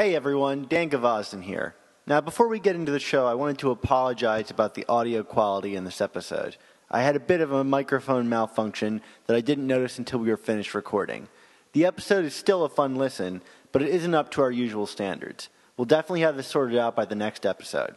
[0.00, 1.74] Hey everyone, Dan Gvozden here.
[2.06, 5.76] Now, before we get into the show, I wanted to apologize about the audio quality
[5.76, 6.56] in this episode.
[6.90, 10.38] I had a bit of a microphone malfunction that I didn't notice until we were
[10.38, 11.28] finished recording.
[11.74, 13.42] The episode is still a fun listen,
[13.72, 15.50] but it isn't up to our usual standards.
[15.76, 17.94] We'll definitely have this sorted out by the next episode.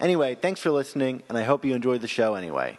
[0.00, 2.78] Anyway, thanks for listening, and I hope you enjoyed the show anyway.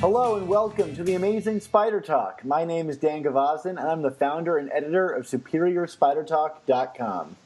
[0.00, 2.44] Hello and welcome to the Amazing Spider Talk.
[2.44, 7.36] My name is Dan Gvozden, and I'm the founder and editor of SuperiorSpiderTalk.com.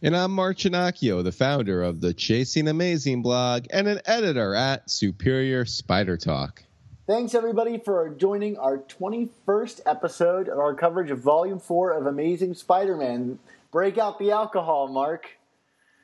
[0.00, 4.90] And I'm Mark Ginocchio, the founder of the Chasing Amazing blog and an editor at
[4.90, 6.62] Superior Spider Talk.
[7.06, 12.54] Thanks everybody for joining our 21st episode of our coverage of Volume 4 of Amazing
[12.54, 13.38] Spider-Man.
[13.70, 15.28] Break out the alcohol, Mark.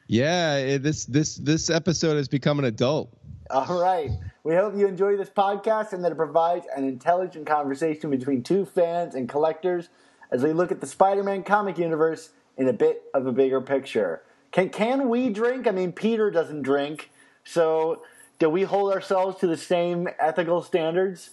[0.07, 3.11] Yeah, eh, this this this episode has become an adult.
[3.49, 4.11] All right.
[4.45, 8.65] We hope you enjoy this podcast and that it provides an intelligent conversation between two
[8.65, 9.89] fans and collectors
[10.33, 14.23] as we look at the Spider-Man comic universe in a bit of a bigger picture.
[14.51, 15.67] Can can we drink?
[15.67, 17.11] I mean, Peter doesn't drink,
[17.45, 18.03] so
[18.39, 21.31] do we hold ourselves to the same ethical standards?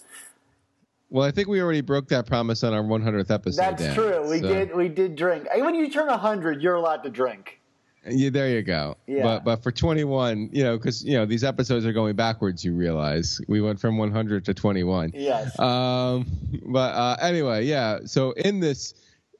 [1.10, 3.60] Well, I think we already broke that promise on our 100th episode.
[3.60, 3.94] That's Dan.
[3.94, 4.30] true.
[4.30, 4.74] We So- did.
[4.76, 5.48] We did drink.
[5.54, 7.59] When you turn hundred, you're allowed to drink.
[8.08, 8.96] Yeah, there you go.
[9.06, 9.22] Yeah.
[9.22, 12.64] But but for 21, you know, because you know these episodes are going backwards.
[12.64, 15.12] You realize we went from 100 to 21.
[15.14, 15.58] Yes.
[15.58, 16.26] Um,
[16.66, 18.00] but uh, anyway, yeah.
[18.06, 18.94] So in this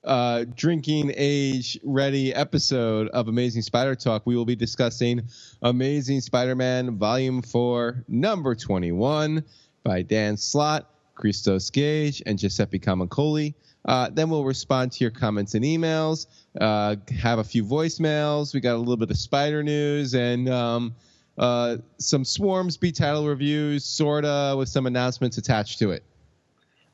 [0.04, 5.22] uh, drinking age ready episode of Amazing Spider Talk, we will be discussing
[5.62, 9.44] Amazing Spider-Man Volume Four, Number 21,
[9.84, 13.54] by Dan Slott, Christos Gage, and Giuseppe Camuncoli.
[13.84, 16.26] Uh, then we'll respond to your comments and emails.
[16.60, 18.52] Uh, have a few voicemails.
[18.52, 20.94] We got a little bit of spider news and um,
[21.38, 26.02] uh, some Swarms B title reviews, sorta, with some announcements attached to it.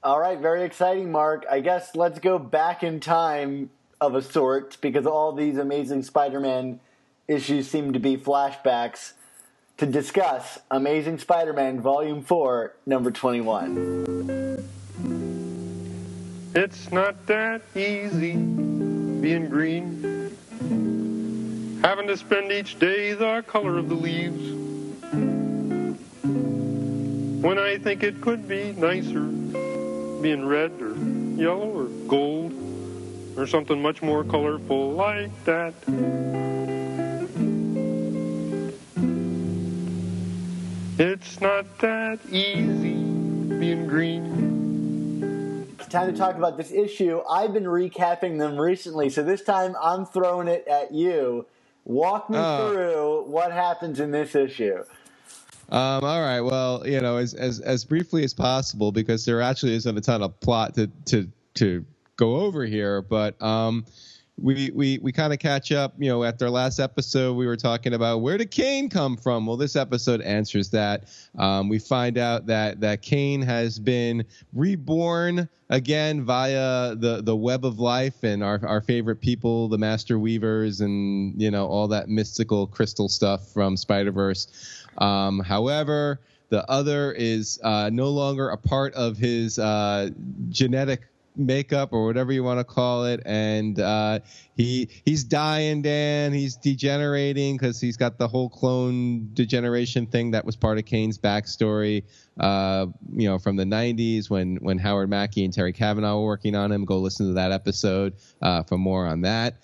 [0.03, 1.45] All right, very exciting, Mark.
[1.51, 3.71] I guess let's go back in time
[4.01, 6.79] of a sort because all these amazing Spider Man
[7.27, 9.15] issues seem to be flashbacks
[9.79, 14.16] to discuss Amazing Spider Man Volume 4, number 21.
[16.57, 20.33] It's not that easy being green.
[21.83, 24.53] Having to spend each day the color of the leaves.
[27.43, 29.21] When I think it could be nicer
[30.23, 30.97] being red or
[31.39, 32.55] yellow or gold
[33.37, 35.75] or something much more colorful like that.
[40.99, 44.56] It's not that easy being green.
[45.87, 47.21] It's time to talk about this issue.
[47.31, 51.47] I've been recapping them recently, so this time I'm throwing it at you.
[51.85, 52.73] Walk me Oh.
[52.73, 54.79] through what happens in this issue.
[55.69, 56.41] Um, all right.
[56.41, 60.25] Well, you know, as as as briefly as possible, because there actually isn't a ton
[60.25, 61.85] of plot to to to
[62.17, 63.01] go over here.
[63.01, 63.85] But um,
[64.39, 65.95] we we we kind of catch up.
[65.99, 69.47] You know, after last episode, we were talking about where did Kaine come from.
[69.47, 71.05] Well, this episode answers that.
[71.39, 77.65] Um, we find out that that Kaine has been reborn again via the the web
[77.65, 82.09] of life and our our favorite people, the Master Weavers, and you know all that
[82.09, 84.85] mystical crystal stuff from Spider Verse.
[84.99, 86.21] Um, however,
[86.51, 90.11] the other is uh, no longer a part of his uh,
[90.51, 91.03] genetic
[91.37, 94.21] makeup or whatever you want to call it, and uh,
[94.57, 95.83] he he's dying.
[95.83, 100.85] Dan, he's degenerating because he's got the whole clone degeneration thing that was part of
[100.85, 102.05] Kaine's backstory.
[102.39, 106.55] Uh, you know, from the '90s when when Howard Mackie and Terry Kavanagh were working
[106.55, 106.85] on him.
[106.85, 109.57] Go listen to that episode uh, for more on that.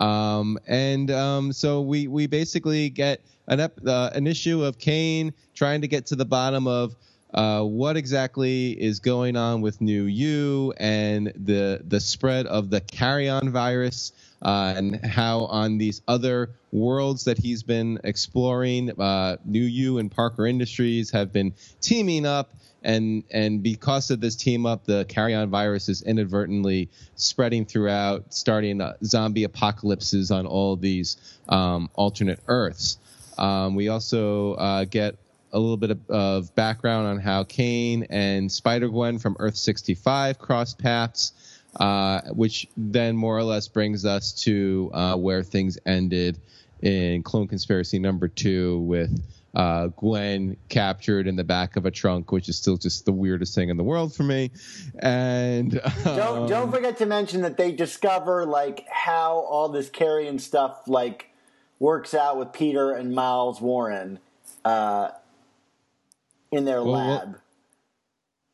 [0.00, 5.32] Um, and um, so we we basically get an ep- uh, an issue of Kaine
[5.54, 6.94] trying to get to the bottom of
[7.34, 12.80] uh, what exactly is going on with New U and the the spread of the
[12.80, 14.12] carrion virus,
[14.42, 20.10] uh, and how on these other worlds that he's been exploring, uh, New U and
[20.10, 22.54] Parker Industries have been teaming up.
[22.82, 28.80] And, and because of this team up, the carrion virus is inadvertently spreading throughout, starting
[28.80, 31.16] uh, zombie apocalypses on all these
[31.48, 32.98] um, alternate Earths.
[33.38, 35.16] Um, we also uh, get
[35.56, 40.38] a little bit of, of, background on how Kaine and Spider Gwen from Earth 65
[40.38, 41.32] cross paths,
[41.80, 46.38] uh, which then more or less brings us to uh, where things ended
[46.82, 49.18] in Clone Conspiracy number two with.
[49.54, 53.54] Uh, Gwen captured in the back of a trunk, which is still just the weirdest
[53.54, 54.50] thing in the world for me.
[54.98, 60.38] And um, don't don't forget to mention that they discover like how all this carrion
[60.38, 61.30] stuff like
[61.78, 64.18] works out with Peter and Miles Warren
[64.66, 65.10] uh,
[66.52, 67.38] in their Well, lab.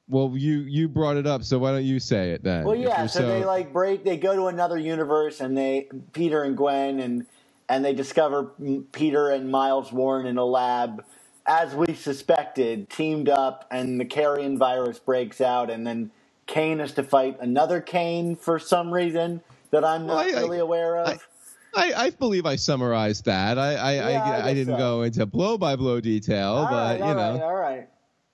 [0.09, 2.65] well, you you brought it up, so why don't you say it then?
[2.65, 3.01] Well, yeah.
[3.01, 4.05] you're So, they like break.
[4.05, 7.27] They go to another universe, and they Peter and Gwen, and
[7.69, 8.51] and they discover
[8.93, 11.05] Peter and Miles Warren in a lab,
[11.47, 16.11] as we suspected, teamed up, and the carrion virus breaks out, and then
[16.47, 19.41] Kaine has to fight another Kaine for some reason
[19.71, 21.27] that I'm not Well, I- I- really aware of.
[21.75, 23.59] I- I, believe I summarized that.
[23.59, 24.79] I I, Yeah, I I, didn't so.
[24.79, 27.89] go into blow by blow detail, all but right, you all know, right, all right.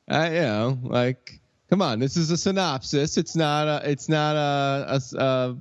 [0.09, 1.41] I, you know, like,
[1.71, 3.17] come on, this is a synopsis.
[3.19, 5.57] It's not a it's not a, a a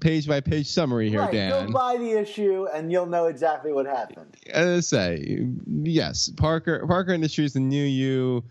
[0.00, 1.66] page by page summary here, right, Dan.
[1.66, 4.36] go buy the issue, and you'll know exactly what happened.
[4.50, 8.44] As I say, yes, Parker Parker Industries and New U,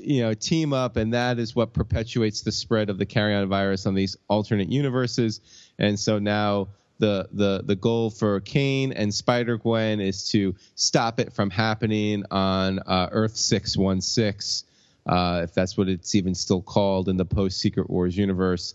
[0.00, 3.84] you know, team up, and that is what perpetuates the spread of the carrion virus
[3.86, 5.40] on these alternate universes.
[5.78, 6.68] And so now
[6.98, 12.24] the the the goal for Kaine and Spider Gwen is to stop it from happening
[12.30, 14.64] on uh, Earth six one six.
[15.06, 18.74] Uh, if that's what it's even still called in the post Secret Wars universe,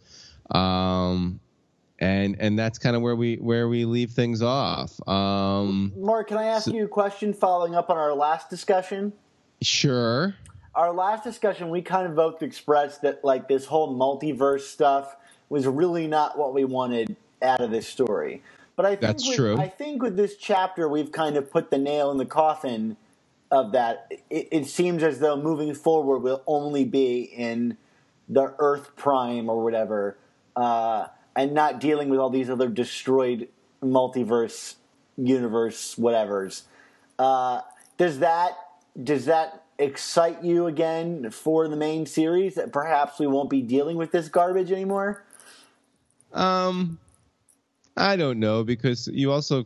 [0.52, 1.40] um,
[2.00, 5.06] and and that's kind of where we where we leave things off.
[5.08, 9.14] Um, Mark, can I ask you a question following up on our last discussion?
[9.62, 10.36] Sure.
[10.76, 15.16] our last discussion, we kind of both expressed that like this whole multiverse stuff
[15.50, 18.42] was really not what we wanted out of this story.
[18.76, 19.58] But I think That's with, true.
[19.58, 22.98] I think with this chapter, we've kind of put the nail in the coffin
[23.52, 24.12] of that.
[24.30, 27.78] It, it seems as though moving forward will only be in
[28.28, 30.18] the Earth Prime or whatever,
[30.56, 33.48] uh, and not dealing with all these other destroyed
[33.82, 34.76] multiverse
[35.18, 36.64] universe whatevers.
[37.20, 37.62] Uh,
[37.98, 38.58] does that
[39.02, 42.56] does that excite you again for the main series?
[42.56, 45.24] That perhaps we won't be dealing with this garbage anymore.
[46.32, 47.00] Um,
[47.96, 49.66] I don't know because you also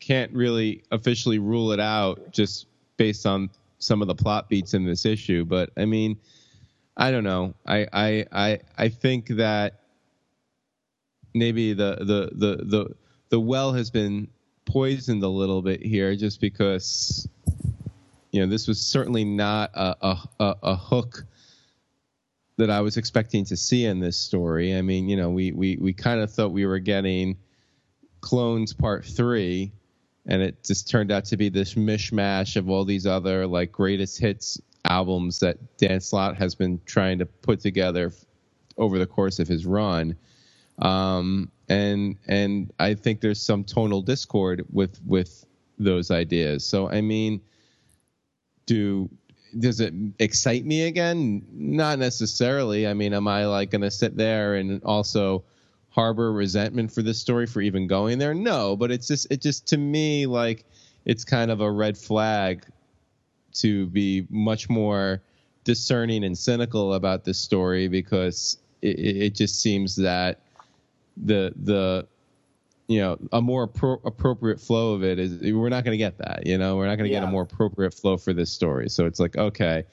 [0.00, 2.66] can't really officially rule it out just
[2.96, 5.44] based on some of the plot beats in this issue.
[5.44, 6.18] But I mean,
[6.96, 7.54] I don't know.
[7.66, 9.80] I I I, I think that
[11.34, 12.94] maybe the, the the the
[13.30, 14.28] the well has been
[14.66, 17.28] poisoned a little bit here just because
[18.30, 21.24] you know this was certainly not a a, a, a hook
[22.56, 24.76] that I was expecting to see in this story.
[24.76, 27.36] I mean, you know, we we we kind of thought we were getting
[28.24, 29.70] Clones Part Three,
[30.24, 34.18] and it just turned out to be this mishmash of all these other like greatest
[34.18, 38.14] hits albums that Dan Slott has been trying to put together
[38.78, 40.16] over the course of his run.
[40.78, 45.44] Um, and and I think there's some tonal discord with with
[45.78, 46.66] those ideas.
[46.66, 47.42] So I mean,
[48.64, 49.10] do
[49.58, 51.44] does it excite me again?
[51.52, 52.86] Not necessarily.
[52.86, 55.44] I mean, am I like going to sit there and also
[55.94, 58.34] harbor resentment for this story for even going there?
[58.34, 60.64] No, but it's just it just to me like
[61.04, 62.64] it's kind of a red flag
[63.54, 65.22] to be much more
[65.62, 70.40] discerning and cynical about this story because it, it just seems that
[71.16, 72.06] the the
[72.88, 76.18] you know a more appro- appropriate flow of it is we're not going to get
[76.18, 76.76] that you know?
[76.76, 78.88] We're not going to get a more appropriate flow for this story.
[78.88, 79.84] So it's like okay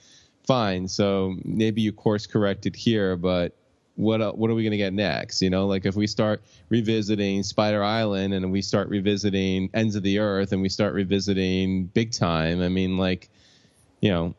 [0.47, 0.87] fine.
[0.87, 3.55] So maybe you course corrected here but
[3.95, 7.43] what what are we going to get next you know like if we start revisiting
[7.43, 12.11] spider island and we start revisiting ends of the earth and we start revisiting big
[12.11, 13.29] time i mean like
[13.99, 14.33] you know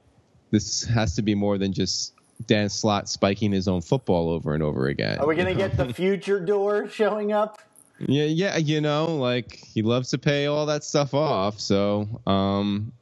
[0.51, 2.15] this has to be more than just
[2.47, 5.19] Dan Slott spiking his own football over and over again.
[5.19, 7.61] Are we going to get the future door showing up?
[7.99, 12.93] Yeah, yeah, you know, like he loves to pay all that stuff off, so um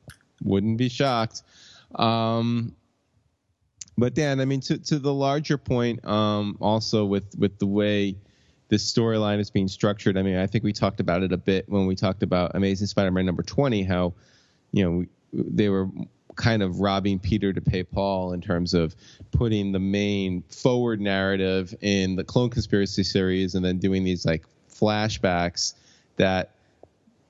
[0.42, 1.42] wouldn't be shocked.
[1.95, 2.75] Um
[4.00, 8.16] but Dan, I mean to to the larger point um also with with the way
[8.69, 11.69] this storyline is being structured, I mean, I think we talked about it a bit
[11.69, 14.14] when we talked about Amazing Spider-Man number 20 how
[14.73, 15.88] you know, we, they were
[16.37, 18.95] kind of robbing Peter to pay Paul in terms of
[19.33, 24.45] putting the main forward narrative in the Clone Conspiracy series and then doing these like
[24.73, 25.75] flashbacks
[26.16, 26.50] that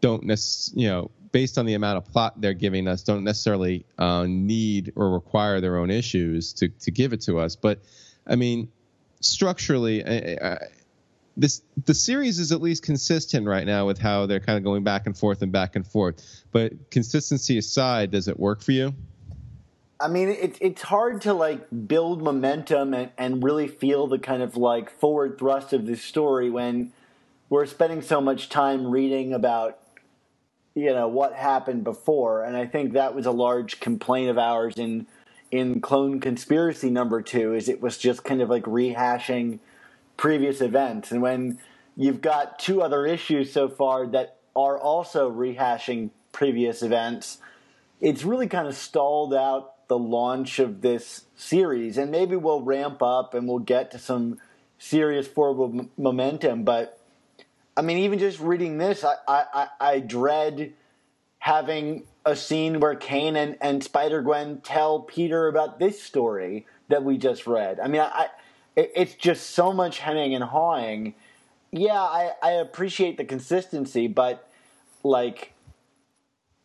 [0.00, 3.84] don't necessarily, you know, based on the amount of plot they're giving us, don't necessarily
[3.98, 7.56] uh, need or require their own issues to to give it to us.
[7.56, 7.80] But
[8.26, 8.70] I mean,
[9.20, 10.58] structurally, I, I,
[11.36, 14.84] this the series is at least consistent right now with how they're kind of going
[14.84, 16.44] back and forth and back and forth.
[16.52, 18.94] But consistency aside, does it work for you?
[20.00, 24.42] I mean, it's it's hard to like build momentum and, and really feel the kind
[24.42, 26.92] of like forward thrust of this story when
[27.50, 29.79] we're spending so much time reading about
[30.74, 34.74] you know what happened before, and I think that was a large complaint of ours
[34.76, 35.06] in
[35.50, 37.54] in Clone Conspiracy number two.
[37.54, 39.58] Is it was just kind of like rehashing
[40.16, 41.58] previous events, and when
[41.96, 47.38] you've got two other issues so far that are also rehashing previous events,
[48.00, 51.98] it's really kind of stalled out the launch of this series.
[51.98, 54.38] And maybe we'll ramp up and we'll get to some
[54.78, 56.99] serious forward momentum, but
[57.76, 60.72] I mean, even just reading this, I, I, I dread
[61.38, 67.02] having a scene where Kaine and, and Spider Gwen tell Peter about this story that
[67.02, 67.80] we just read.
[67.80, 68.26] I mean, I, I
[68.76, 71.14] it, it's just so much hemming and hawing.
[71.70, 74.48] Yeah, I, I appreciate the consistency, but
[75.02, 75.52] like,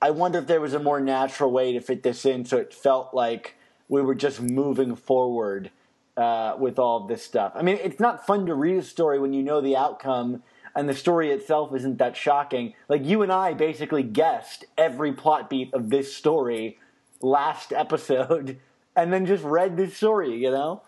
[0.01, 2.73] I wonder if there was a more natural way to fit this in so it
[2.73, 3.55] felt like
[3.87, 5.71] we were just moving forward
[6.17, 7.53] uh, with all this stuff.
[7.55, 10.43] I mean, it's not fun to read a story when you know the outcome
[10.75, 12.73] and the story itself isn't that shocking.
[12.89, 16.77] Like you and I basically guessed every plot beat of this story
[17.21, 18.59] last episode,
[18.95, 20.35] and then just read this story.
[20.35, 20.81] You know?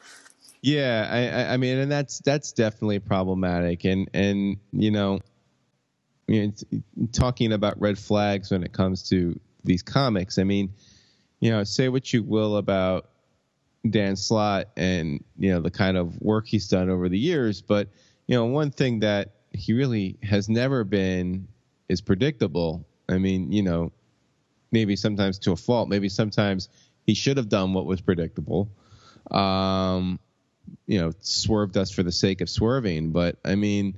[0.61, 5.19] Yeah, I, I mean, and that's that's definitely problematic, and and you know,
[6.27, 6.55] I mean,
[7.13, 10.37] talking about red flags when it comes to these comics.
[10.37, 10.73] I mean,
[11.39, 13.09] you know, say what you will about
[13.89, 17.87] Dan Slott and you know the kind of work he's done over the years, but
[18.25, 21.47] you know, one thing that he really has never been
[21.89, 22.85] as predictable.
[23.09, 23.91] I mean, you know,
[24.71, 25.89] maybe sometimes to a fault.
[25.89, 26.69] Maybe sometimes
[27.05, 28.69] he should have done what was predictable.
[29.31, 30.19] Um,
[30.85, 33.11] you know, swerved us for the sake of swerving.
[33.11, 33.97] But I mean,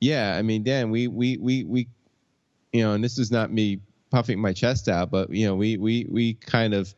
[0.00, 1.88] yeah, I mean, Dan, we we we we,
[2.72, 3.80] you know, and this is not me
[4.10, 6.94] puffing my chest out, but you know, we we we kind of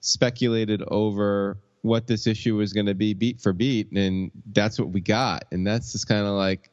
[0.00, 4.88] speculated over what this issue was going to be beat for beat, and that's what
[4.88, 6.70] we got, and that's just kind of like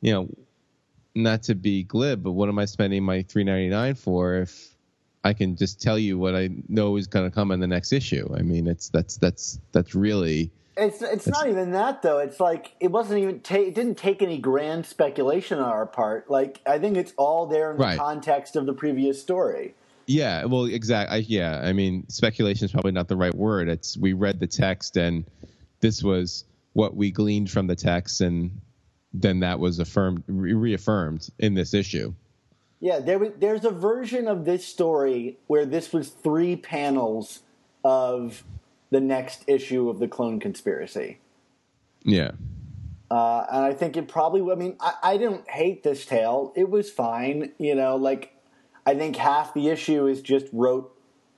[0.00, 0.28] you know,
[1.14, 4.74] not to be glib, but what am I spending my three ninety nine for if
[5.24, 7.92] I can just tell you what I know is going to come in the next
[7.92, 8.32] issue?
[8.36, 10.50] I mean, it's that's that's that's really.
[10.76, 12.18] It's it's not even that though.
[12.18, 16.30] It's like it wasn't even ta- it didn't take any grand speculation on our part.
[16.30, 19.74] Like I think it's all there in the context of the previous story.
[20.06, 21.20] Yeah, well, exactly.
[21.22, 23.68] Yeah, I mean, speculation is probably not the right word.
[23.68, 25.24] It's we read the text and
[25.80, 28.60] this was what we gleaned from the text, and
[29.12, 32.14] then that was affirmed, re- reaffirmed in this issue.
[32.80, 37.40] Yeah, there was, there's a version of this story where this was three panels
[37.84, 38.44] of
[38.90, 41.18] the next issue of the Clone Conspiracy.
[42.04, 42.32] Yeah,
[43.10, 44.52] Uh, and I think it probably.
[44.52, 46.52] I mean, I, I don't hate this tale.
[46.54, 47.52] It was fine.
[47.58, 48.34] You know, like
[48.86, 50.94] I think half the issue is just wrote.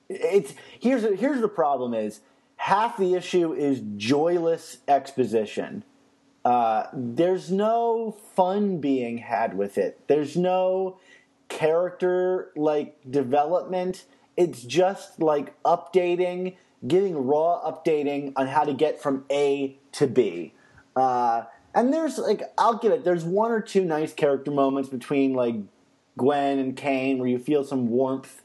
[0.09, 2.19] It's here's here's the problem: is
[2.57, 5.83] half the issue is joyless exposition.
[6.43, 9.99] Uh, there's no fun being had with it.
[10.07, 10.97] There's no
[11.49, 14.05] character like development.
[14.35, 16.55] It's just like updating,
[16.87, 20.53] giving raw updating on how to get from A to B.
[20.95, 21.43] Uh,
[21.75, 23.03] and there's like I'll give it.
[23.03, 25.55] There's one or two nice character moments between like
[26.17, 28.41] Gwen and Kaine where you feel some warmth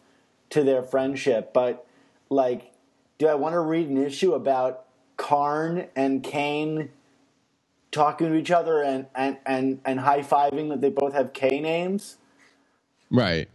[0.50, 1.52] to their friendship.
[1.52, 1.86] But
[2.28, 2.72] like,
[3.18, 4.84] do I want to read an issue about
[5.16, 6.90] Karn and Kaine
[7.96, 11.58] talking to each other and and and, and high fiving that they both have K
[11.60, 12.18] names?
[13.10, 13.48] right.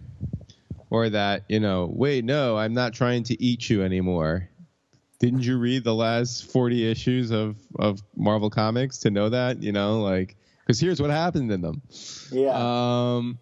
[0.90, 4.50] Or that you know, wait, no, I'm not trying to eat you anymore.
[5.20, 9.64] Didn't you read the last 40 issues of of Marvel Comics to know that?
[9.64, 11.82] You know, like because here's what happened in them.
[12.32, 12.52] Yeah.
[12.52, 13.40] Um,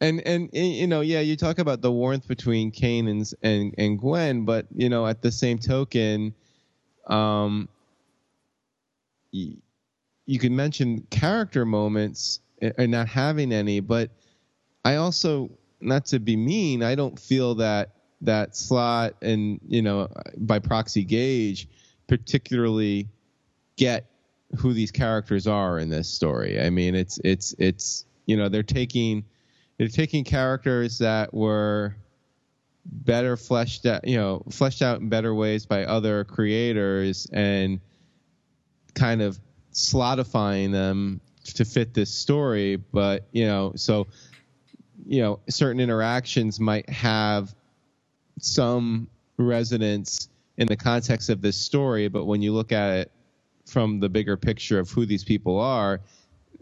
[0.00, 3.98] and and you know, yeah, you talk about the warmth between Kaine and and and
[3.98, 6.34] Gwen, but you know, at the same token,
[7.06, 7.68] um,
[9.32, 9.56] y-
[10.26, 14.10] you can mention character moments and not having any, but
[14.84, 15.50] I also,
[15.80, 17.90] not to be mean, I don't feel that
[18.20, 21.68] that Slott and you know by proxy Gage
[22.06, 23.08] particularly
[23.76, 24.06] get
[24.56, 26.60] who these characters are in this story.
[26.60, 29.24] I mean, it's it's it's you know they're taking
[29.78, 31.96] they're taking characters that were
[32.86, 37.80] better fleshed out, you know, fleshed out in better ways by other creators and
[38.94, 39.38] kind of
[39.74, 42.76] slotifying them to fit this story.
[42.76, 44.06] But you know, so
[45.06, 47.54] you know, certain interactions might have
[48.40, 53.12] some resonance in the context of this story, but when you look at it
[53.66, 56.00] from the bigger picture of who these people are,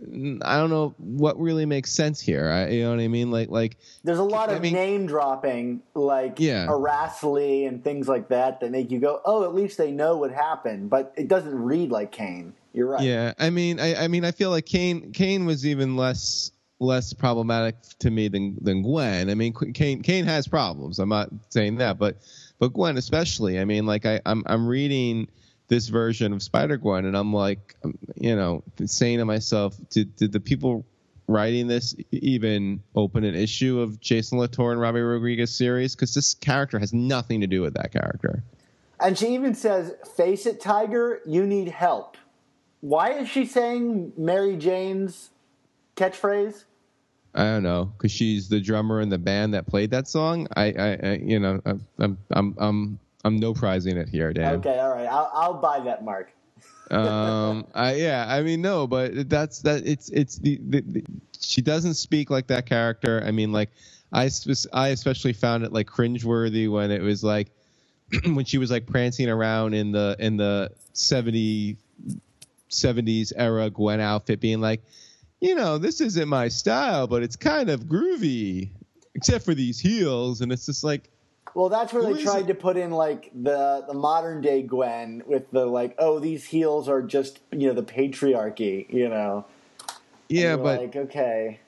[0.00, 2.48] I don't know what really makes sense here.
[2.48, 3.30] I, you know what I mean?
[3.30, 6.66] Like, like There's a lot I of mean- name dropping, like Yeah.
[6.66, 10.32] Aracely and things like that, that make you go, "Oh, at least they know what
[10.32, 12.54] happened." But it doesn't read like Kaine.
[12.72, 13.02] You're right.
[13.02, 17.12] Yeah, I mean, I, I mean, I feel like Kaine Kaine was even less less
[17.12, 19.30] problematic to me than than Gwen.
[19.30, 20.98] I mean, Kaine Kaine has problems.
[20.98, 22.18] I'm not saying that, but
[22.58, 23.58] but Gwen especially.
[23.60, 25.28] I mean, like I I'm I'm reading
[25.68, 30.14] this version of Spider Gwen, and I'm like, um, you know, saying to myself, did
[30.16, 30.84] did the people
[31.28, 35.94] writing this even open an issue of Jason Latour and Robbi Rodriguez series?
[35.94, 38.42] Because this character has nothing to do with that character.
[39.00, 42.16] And she even says, "Face it, Tiger, you need help."
[42.82, 45.30] Why is she saying Mary Jane's
[45.96, 46.64] catchphrase?
[47.32, 50.48] I don't know because she's the drummer in the band that played that song.
[50.56, 54.56] I, I, I you know, I'm, I'm, I'm, I'm, I'm no prizing it here, Dan.
[54.56, 56.32] Okay, all right, I'll, I'll buy that, Mark.
[56.90, 59.86] Um, I, yeah, I mean, no, but that's that.
[59.86, 61.04] It's, it's the, the, the
[61.40, 63.22] she doesn't speak like that character.
[63.24, 63.70] I mean, like
[64.12, 64.28] I,
[64.74, 67.48] I especially found it like cringeworthy when it was like
[68.24, 71.78] when she was like prancing around in the in the 70
[72.72, 74.82] 70s era Gwen outfit, being like,
[75.40, 78.70] you know, this isn't my style, but it's kind of groovy,
[79.14, 81.10] except for these heels, and it's just like,
[81.54, 82.46] Well, that's where they tried it?
[82.48, 86.88] to put in like the the modern day Gwen with the like, oh, these heels
[86.88, 89.44] are just you know the patriarchy, you know.
[90.28, 91.60] yeah, but like okay,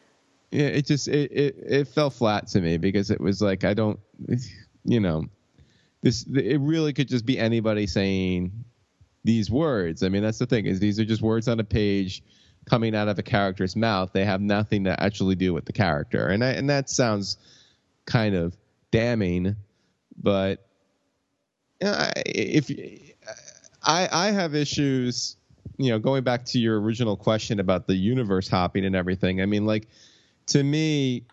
[0.53, 3.75] yeah, it just it, it it fell flat to me because it was like I
[3.75, 3.99] don't,
[4.85, 5.25] you know,
[6.03, 8.53] this it really could just be anybody saying
[9.25, 10.03] these words.
[10.03, 12.23] I mean, that's the thing is these are just words on a page
[12.67, 14.11] coming out of a character's mouth.
[14.13, 17.39] They have nothing to actually do with the character, and I, and that sounds
[18.07, 18.57] kind of
[18.91, 19.57] damning,
[20.23, 20.67] but
[21.81, 21.91] you
[22.27, 22.71] if
[23.83, 25.37] I I have issues,
[25.79, 29.41] you know, going back to your original question about the universe hopping and everything.
[29.41, 29.89] I mean, like
[30.49, 31.25] to me,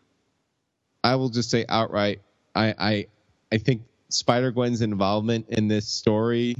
[1.04, 2.22] I will just say outright,
[2.56, 3.08] I I
[3.52, 6.56] I think Spider Gwen's involvement in this story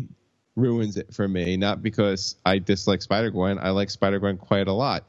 [0.56, 1.58] ruins it for me.
[1.58, 5.06] Not because I dislike Spider Gwen, I like Spider Gwen quite a lot.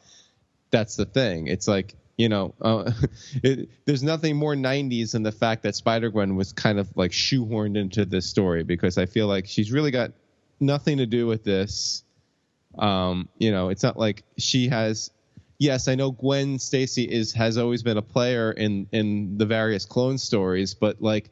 [0.71, 1.49] That's the thing.
[1.49, 2.91] It's like you know, uh,
[3.43, 7.11] it, there's nothing more 90s than the fact that Spider Gwen was kind of like
[7.11, 10.13] shoehorned into this story because I feel like she's really got
[10.61, 12.05] nothing to do with this.
[12.79, 15.11] Um, you know, it's not like she has.
[15.59, 19.85] Yes, I know Gwen Stacy is has always been a player in in the various
[19.85, 21.31] clone stories, but like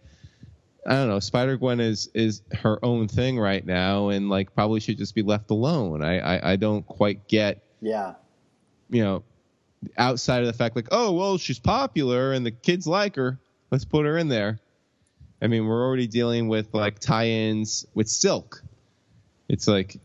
[0.86, 4.80] I don't know, Spider Gwen is is her own thing right now, and like probably
[4.80, 6.02] should just be left alone.
[6.02, 8.14] I I, I don't quite get yeah.
[8.88, 9.22] you know
[9.96, 13.38] outside of the fact like oh well she's popular and the kids like her,
[13.70, 14.58] let's put her in there.
[15.42, 18.62] I mean we're already dealing with like tie-ins with Silk.
[19.48, 19.98] It's like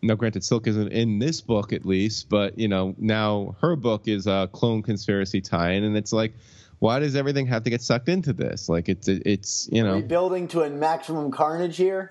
[0.00, 4.06] now granted Silk isn't in this book at least, but you know now her book
[4.06, 6.34] is a clone conspiracy tie-in, and it's like
[6.84, 8.68] why does everything have to get sucked into this?
[8.68, 12.10] Like it's it's you know Rebuilding to a maximum carnage here.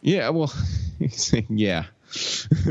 [0.00, 0.52] yeah, well,
[1.48, 1.84] yeah.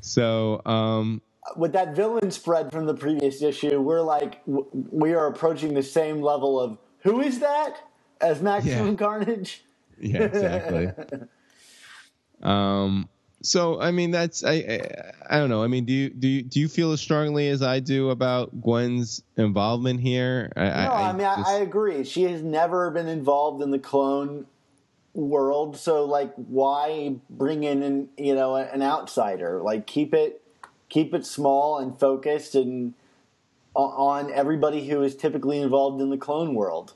[0.00, 1.20] so, um,
[1.56, 6.22] With that villain spread from the previous issue, we're like we are approaching the same
[6.22, 7.74] level of who is that
[8.20, 8.94] as maximum Yeah.
[8.94, 9.64] carnage.
[10.00, 10.92] yeah, exactly.
[12.44, 13.08] um,
[13.46, 15.62] so I mean, that's I, I I don't know.
[15.62, 18.60] I mean, do you do you do you feel as strongly as I do about
[18.60, 20.52] Gwen's involvement here?
[20.56, 22.04] I, No, I, mean I, just- I agree.
[22.04, 24.46] She has never been involved in the clone
[25.14, 29.62] world, so like, why bring in an you know an outsider?
[29.62, 30.42] Like, keep it
[30.88, 32.94] keep it small and focused and
[33.74, 36.94] on everybody who is typically involved in the clone world.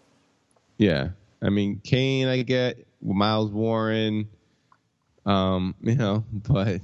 [0.78, 1.10] yeah.
[1.42, 4.28] I mean, Kaine, I get Miles Warren,
[5.26, 6.80] um, you know, but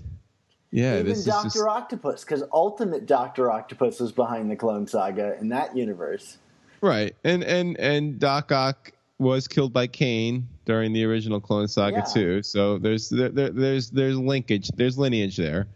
[0.70, 4.87] yeah, Even this is Doctor just Octopus, because Ultimate Doctor Octopus was behind the Clone
[4.87, 6.38] Saga in that universe.
[6.83, 11.99] Right, and and and Doc Ock was killed by Kaine during the original Clone Saga
[11.99, 12.03] Yeah.
[12.03, 12.42] too.
[12.42, 15.66] So there's there, there, there's there's linkage, there's lineage there.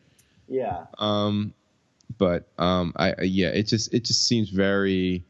[0.49, 1.55] Yeah, Um,
[2.19, 5.23] but um, I- yeah, it just it just seems very,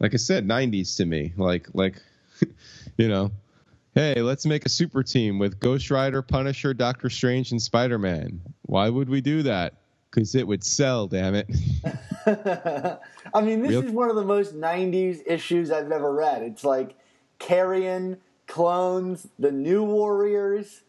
[0.00, 1.32] like I said, '90s to me.
[1.36, 2.02] Like like,
[2.96, 3.30] you know,
[3.94, 8.40] hey, let's make a super team with Ghost Rider, Punisher, Doctor Strange, and Spider Man.
[8.62, 9.74] Why would we do that?
[10.10, 11.06] because it would sell.
[11.06, 11.48] Damn it.
[13.34, 16.42] I mean, this Real- is one of the most 90s issues I've ever read.
[16.42, 16.96] It's like
[17.38, 20.82] Carrion, Clones, The New Warriors,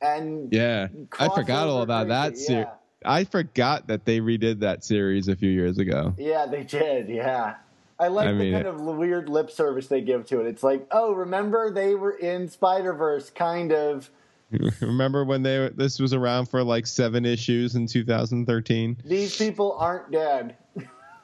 [0.00, 2.66] and Yeah, I forgot all about that crazy, series.
[3.04, 6.14] I forgot that they redid that series a few years ago.
[6.18, 7.08] Yeah, they did.
[7.08, 7.56] Yeah.
[8.00, 10.46] I like I the kind of weird lip service they give to it.
[10.46, 14.10] It's like, oh, remember they were in Spider Verse, kind of.
[14.80, 18.96] Remember when they this was around for like seven issues in 2013?
[19.04, 20.56] These people aren't dead.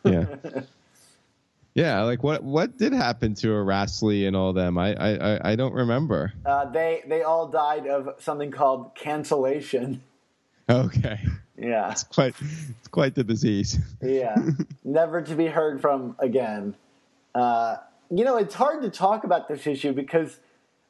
[0.04, 0.26] Yeah.
[1.74, 4.78] Yeah, like what what did happen to Aracely and all them?
[4.78, 6.32] I I I- I don't remember.
[6.46, 10.02] Uh, they they all died of something called cancellation.
[10.68, 11.20] Okay,
[11.58, 13.78] Yeah, it's quite it's quite the disease.
[14.02, 14.36] yeah,
[14.84, 16.74] never to be heard from again.
[17.34, 17.76] Uh,
[18.10, 20.38] you know, it's hard to talk about this issue because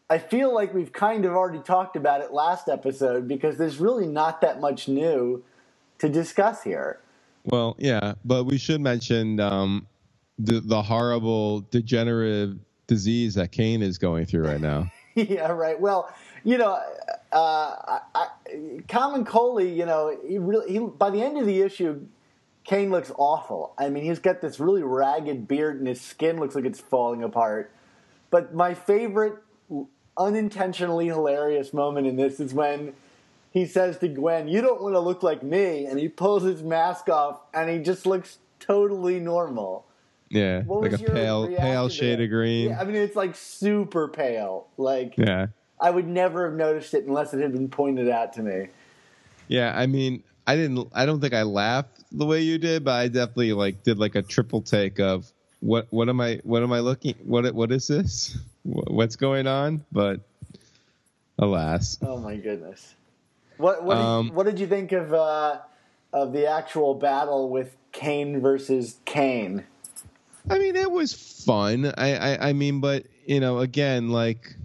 [0.08, 4.06] I feel like we've kind of already talked about it last episode because there's really
[4.06, 5.42] not that much new
[5.98, 7.00] to discuss here.
[7.44, 9.86] Well, yeah, but we should mention um,
[10.38, 14.90] the the horrible degenerative disease that Kaine is going through right now.
[15.16, 15.80] yeah, right.
[15.80, 16.78] Well, you know,
[17.32, 18.28] uh, I, I,
[18.86, 22.06] Camuncoli, you know, he really he, by the end of the issue,
[22.64, 23.74] Kaine looks awful.
[23.78, 27.22] I mean, he's got this really ragged beard, and his skin looks like it's falling
[27.22, 27.72] apart.
[28.30, 29.38] But my favorite,
[30.18, 32.92] unintentionally hilarious moment in this is when
[33.50, 36.62] he says to Gwen, "You don't want to look like me," and he pulls his
[36.62, 39.86] mask off, and he just looks totally normal.
[40.28, 42.70] Yeah, What like a pale pale shade of green.
[42.70, 44.66] Yeah, I mean, it's like super pale.
[44.76, 45.46] Like, yeah.
[45.80, 48.68] I would never have noticed it unless it had been pointed out to me.
[49.46, 50.88] Yeah, I mean, I didn't.
[50.92, 54.14] I don't think I laughed the way you did, but I definitely like did like
[54.14, 57.86] a triple take of what what am I what am I looking what what is
[57.86, 59.84] this what's going on?
[59.92, 60.20] But
[61.38, 62.94] alas, Oh my goodness!
[63.58, 65.58] What what, Um, did, what did you think of uh,
[66.12, 69.64] of the actual battle with Kaine versus Kaine?
[70.48, 71.12] I mean, it was
[71.44, 71.92] fun.
[71.96, 74.56] I, I I mean, but you know, again, like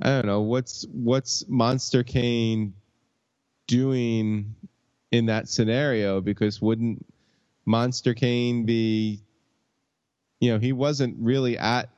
[0.00, 2.74] I don't know what's what's Monster Kaine
[3.66, 4.54] doing
[5.10, 7.06] in that scenario because wouldn't
[7.64, 9.22] Monster Kaine be
[10.40, 11.88] you know, he wasn't really at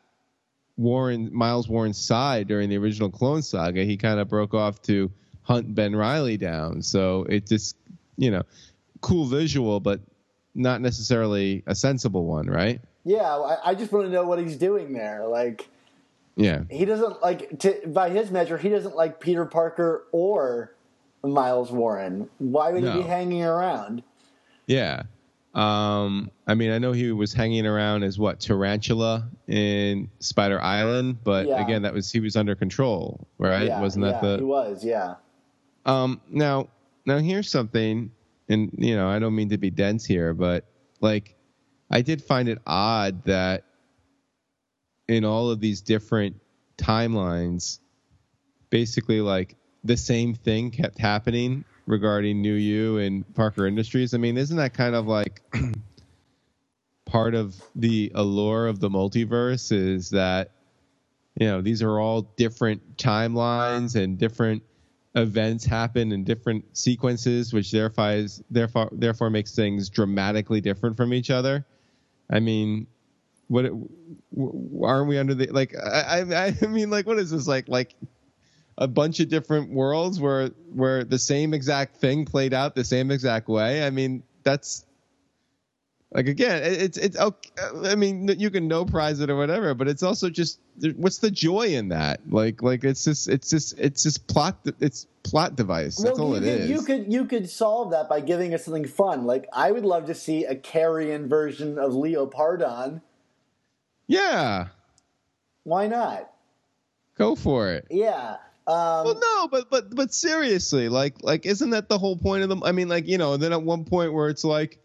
[0.76, 3.84] Warren Miles Warren's side during the original Clone Saga.
[3.84, 5.10] He kind of broke off to
[5.42, 6.82] hunt Ben Riley down.
[6.82, 7.76] So it just,
[8.16, 8.42] you know,
[9.02, 10.00] cool visual, but
[10.60, 12.80] not necessarily a sensible one, right?
[13.04, 15.26] Yeah, I, I just want to know what he's doing there.
[15.26, 15.68] Like,
[16.36, 16.64] Yeah.
[16.70, 20.74] he doesn't like to by his measure, he doesn't like Peter Parker or
[21.22, 22.28] Miles Warren.
[22.38, 24.02] Why would he be hanging around?
[24.66, 25.02] Yeah.
[25.54, 31.18] Um, I mean, I know he was hanging around as what Tarantula in Spider Island,
[31.24, 31.60] but Yeah.
[31.64, 33.66] again, that was he was under control, right?
[33.66, 34.84] Yeah, Wasn't that yeah, the he was?
[34.84, 35.14] Yeah.
[35.86, 36.68] Um, now,
[37.04, 38.12] now here's something,
[38.50, 40.66] and you know, I don't mean to be dense here, but
[41.00, 41.36] like,
[41.88, 43.64] I did find it odd that
[45.08, 46.36] in all of these different
[46.76, 47.78] timelines,
[48.68, 54.14] basically, like the same thing kept happening regarding New U and Parker Industries.
[54.14, 55.42] I mean, isn't that kind of like
[57.06, 59.70] part of the allure of the multiverse?
[59.70, 60.50] Is that
[61.38, 64.64] you know these are all different timelines and different
[65.14, 71.30] events happen in different sequences, which therefore therefore therefore makes things dramatically different from each
[71.30, 71.66] other.
[72.30, 72.86] I mean,
[73.48, 73.66] what
[74.80, 75.74] aren't we under the like?
[75.76, 77.68] I, I I mean, like, what is this like?
[77.68, 77.94] Like
[78.78, 83.10] a bunch of different worlds where where the same exact thing played out the same
[83.10, 83.86] exact way.
[83.86, 84.84] I mean, that's
[86.12, 87.50] like again, it's it's okay.
[87.84, 90.58] I mean, you can no prize it or whatever, but it's also just
[90.96, 92.20] what's the joy in that?
[92.28, 95.96] Like like it's just it's just it's just plot it's plot device.
[95.96, 96.70] That's all you it could, is.
[96.70, 99.24] You could you could solve that by giving us something fun.
[99.24, 103.02] Like I would love to see a Carrion version of Leopardon.
[104.08, 104.68] yeah,
[105.64, 106.30] Why not?
[107.16, 107.86] go for it.
[107.90, 108.36] Yeah.
[108.66, 112.48] Um, Well, no, but but but seriously, like like isn't that the whole point of
[112.48, 112.62] them?
[112.64, 114.78] I mean, like you know, then at one point where it's like,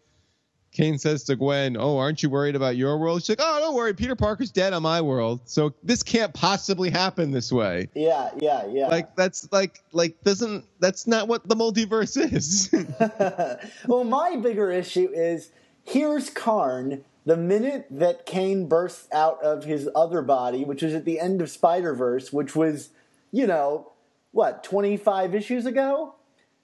[0.76, 3.74] Kaine says to Gwen, "Oh, aren't you worried about your world?" She's like, "Oh, don't
[3.74, 8.30] worry, Peter Parker's dead on my world, so this can't possibly happen this way." yeah,
[8.38, 8.88] yeah, yeah.
[8.88, 12.70] Like that's like like doesn't that's not what the multiverse is.
[13.86, 15.50] well, my bigger issue is
[15.84, 17.04] here's Karn.
[17.24, 21.42] The minute that Kaine bursts out of his other body, which was at the end
[21.42, 22.90] of Spider Verse, which was,
[23.32, 23.90] you know,
[24.30, 26.14] what, 25 issues ago?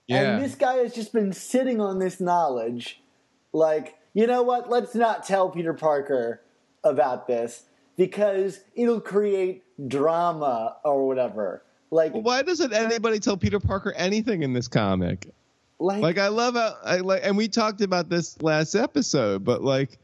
[0.06, 3.00] yeah, And this guy has just been sitting on this knowledge.
[3.52, 4.68] Like, you know what?
[4.68, 6.42] Let's not tell Peter Parker
[6.84, 7.64] about this
[7.96, 11.62] because it'll create drama or whatever.
[11.90, 15.28] Like, Well, why doesn't anybody tell Peter Parker anything in this comic?
[15.78, 19.62] Like, Like I love how I like, and we talked about this last episode, but
[19.62, 19.98] like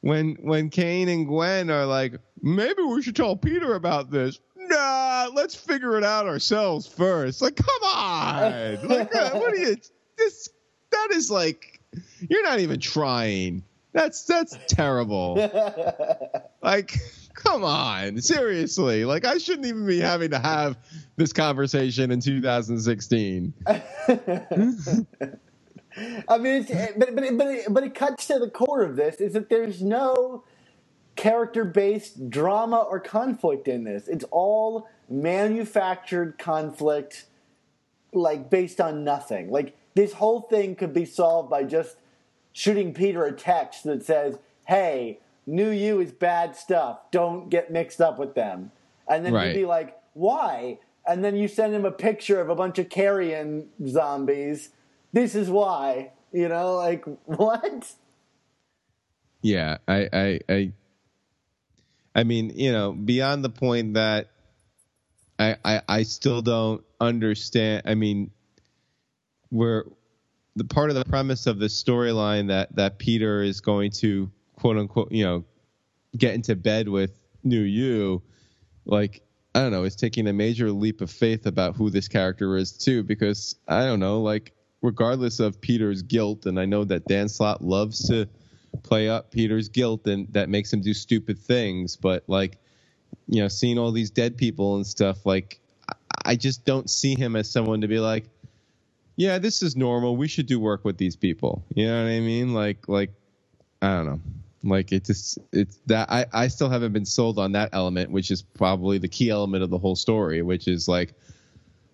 [0.00, 4.40] when when Kaine and Gwen are like, maybe we should tell Peter about this.
[4.56, 7.40] Nah, let's figure it out ourselves first.
[7.40, 8.42] Like, come on,
[8.88, 9.76] like, what are you?
[10.18, 10.48] This
[10.90, 11.71] that is like,
[12.28, 13.62] you're not even trying.
[13.92, 15.34] That's that's terrible.
[16.62, 16.98] like,
[17.34, 19.04] come on, seriously.
[19.04, 20.78] Like, I shouldn't even be having to have
[21.16, 23.52] this conversation in 2016.
[23.66, 23.82] I
[26.38, 29.34] mean, it's, but but but it, but it cuts to the core of this is
[29.34, 30.44] that there's no
[31.16, 34.08] character-based drama or conflict in this.
[34.08, 37.26] It's all manufactured conflict,
[38.14, 39.50] like based on nothing.
[39.50, 41.96] Like this whole thing could be solved by just
[42.52, 47.10] shooting Peter a text that says, "Hey, New U is bad stuff.
[47.10, 48.72] Don't get mixed up with them."
[49.08, 49.48] And then Right.
[49.54, 52.88] he'd be like, "Why?" And then you send him a picture of a bunch of
[52.88, 54.70] carrion zombies.
[55.12, 56.12] This is why.
[56.32, 57.94] You know, like what?
[59.42, 60.72] Yeah, I, I, I,
[62.14, 64.28] I mean, you know, beyond the point that
[65.38, 67.82] I, I, I still don't understand.
[67.84, 68.30] I mean,
[69.52, 69.84] we're
[70.56, 74.76] the part of the premise of the storyline that that Peter is going to quote
[74.76, 75.44] unquote, you know,
[76.16, 77.12] get into bed with
[77.44, 78.22] New U,
[78.84, 79.22] like.
[79.54, 79.84] I don't know.
[79.84, 83.84] It's taking a major leap of faith about who this character is too, because I
[83.84, 84.22] don't know.
[84.22, 88.30] Like, regardless of Peter's guilt, and I know that Dan Slott loves to
[88.82, 91.96] play up Peter's guilt and that makes him do stupid things.
[91.96, 92.56] But like,
[93.28, 95.60] you know, seeing all these dead people and stuff, like,
[96.24, 98.30] I just don't see him as someone to be like,
[99.16, 100.16] yeah, this is normal.
[100.16, 101.64] We should do work with these people.
[101.74, 102.54] You know what I mean?
[102.54, 103.10] Like, like,
[103.80, 104.20] I don't know.
[104.64, 108.30] Like it just it's that I I still haven't been sold on that element, which
[108.30, 111.14] is probably the key element of the whole story, which is like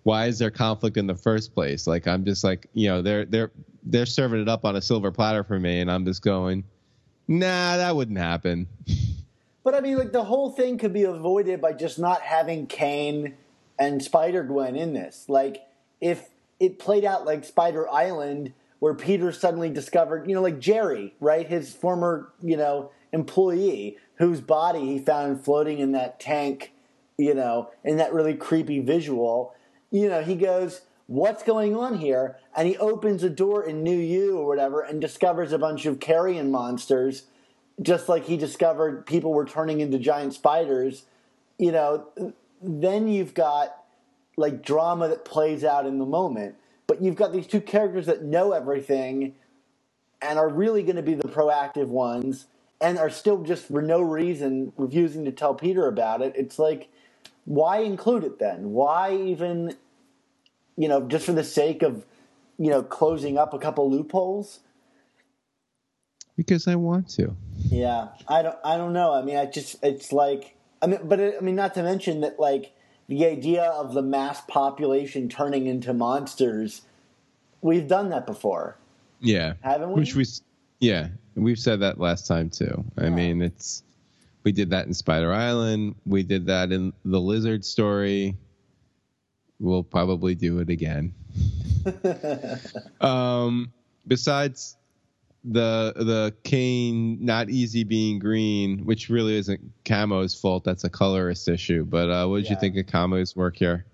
[0.03, 1.87] why is there conflict in the first place?
[1.87, 3.51] Like I'm just like, you know, they're they're
[3.85, 6.65] they're serving it up on a silver platter for me and I'm just going,
[7.27, 8.67] "Nah, that wouldn't happen."
[9.65, 13.35] But I mean, like the whole thing could be avoided by just not having Kaine
[13.79, 15.27] and Spider Gwen in this.
[15.29, 15.61] Like
[16.01, 16.27] if
[16.61, 21.47] it played out like Spider Island, where Peter suddenly discovered, you know, like Jerry, right,
[21.47, 26.73] his former, you know, employee whose body he found floating in that tank,
[27.17, 29.55] you know, in that really creepy visual.
[29.91, 33.97] You know, he goes, "What's going on here?" And he opens a door in New
[33.97, 37.25] U or whatever, and discovers a bunch of carrion monsters
[37.81, 41.05] just like he discovered people were turning into giant spiders,
[41.59, 42.09] you know,
[42.61, 43.78] then you've got
[44.39, 46.55] like drama that plays out in the moment.
[46.87, 49.35] But you've got these two characters that know everything
[50.23, 52.47] and are really going to be the proactive ones
[52.81, 56.33] and are still just for no reason refusing to tell Peter about it.
[56.37, 56.89] It's like,
[57.45, 58.71] why include it then?
[58.71, 59.75] Why even,
[60.77, 62.07] you know, just for the sake of,
[62.59, 64.61] you know, closing up a couple loopholes?
[66.37, 67.37] Because I want to.
[67.57, 68.59] Yeah, I don't.
[68.65, 69.13] I don't know.
[69.13, 69.83] I mean, I just.
[69.83, 70.55] It's like.
[70.81, 72.73] I mean, but it, I mean, not to mention that like
[73.09, 76.83] the idea of the mass population turning into monsters.
[77.63, 78.77] We've done that before,
[79.21, 79.55] Yeah.
[79.63, 80.01] haven't we?
[80.01, 80.25] Which we
[80.81, 82.85] yeah, we've said that last time too.
[82.97, 83.83] I mean, it's
[84.45, 88.37] we did that in Spider Island, we did that in the Lizard story.
[89.59, 91.13] We'll probably do it again.
[93.01, 93.73] um
[94.07, 94.77] besides
[95.45, 100.65] the the Kaine not easy being green, which really isn't Camo's fault.
[100.65, 101.85] That's a colorist issue.
[101.85, 103.85] But uh, what did you think of Camo's work here?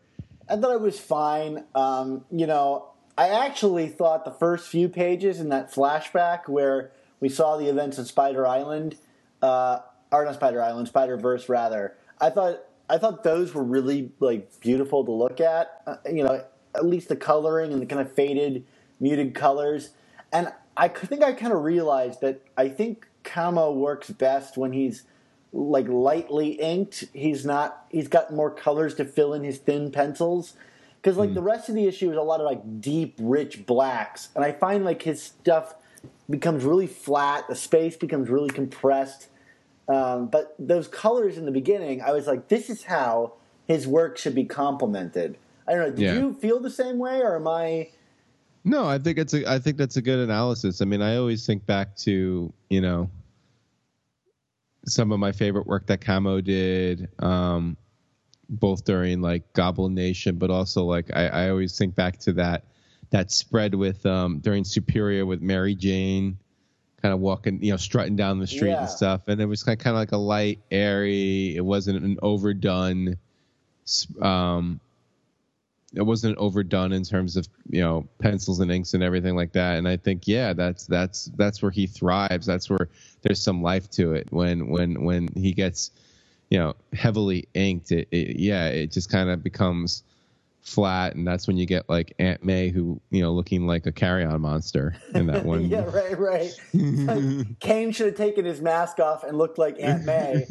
[0.49, 1.65] I thought it was fine.
[1.75, 7.29] Um, you know, I actually thought the first few pages in that flashback where we
[7.29, 8.97] saw the events of Spider Island,
[9.41, 9.81] uh,
[10.13, 11.95] or not Spider Island, Spider Verse rather.
[12.21, 15.83] I thought I thought those were really like beautiful to look at.
[15.87, 18.65] Uh, you know, at least the coloring and the kind of faded,
[19.01, 19.91] muted colors.
[20.33, 25.05] And I think I kind of realized that I think Kamo works best when he's
[25.53, 27.05] like lightly inked.
[27.13, 27.87] He's not.
[27.91, 30.55] He's got more colors to fill in his thin pencils.
[31.01, 34.31] Because like the rest of the issue is a lot of like deep, rich blacks,
[34.35, 35.75] and I find like his stuff
[36.31, 37.47] becomes really flat.
[37.47, 39.29] The space becomes really compressed.
[39.87, 43.35] Um, but those colors in the beginning, I was like, this is how
[43.69, 45.37] his work should be complemented.
[45.69, 45.91] I don't know.
[45.91, 46.15] Did Yeah.
[46.15, 47.91] you feel the same way, or am I?
[48.65, 50.81] No, I think it's a I think that's a good analysis.
[50.81, 53.11] I mean, I always think back to, you know,
[54.87, 57.77] some of my favorite work that Camo did, um,
[58.49, 62.65] both during like Goblin Nation, but also like I, I always think back to that
[63.11, 66.39] that spread with um during Superior with Mary Jane
[67.03, 68.81] kind of walking, you know, strutting down the street Yeah.
[68.81, 69.29] and stuff.
[69.29, 71.55] And it was kind of, kind of like a light, airy.
[71.55, 73.19] It wasn't an overdone,
[74.23, 74.81] um,
[75.97, 79.79] it wasn't overdone in terms of you know pencils and inks and everything like that.
[79.79, 82.47] And I think yeah, that's that's that's where he thrives.
[82.47, 82.89] That's where
[83.23, 85.91] there's some life to it when when when he gets
[86.51, 87.93] you know heavily inked.
[87.93, 90.03] It, it yeah, it just kind of becomes
[90.65, 93.93] flat, and that's when you get like Aunt May, who you know looking like a
[93.93, 95.67] carrion monster in that one.
[95.69, 96.51] yeah, right, right.
[96.73, 100.47] Like Kaine should have taken his mask off and looked like Aunt May.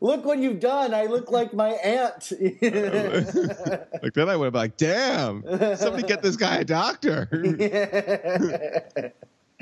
[0.00, 0.94] look what you've done.
[0.94, 2.32] I look like my aunt.
[2.32, 5.42] like then I would have been like, damn,
[5.76, 7.28] somebody get this guy a doctor.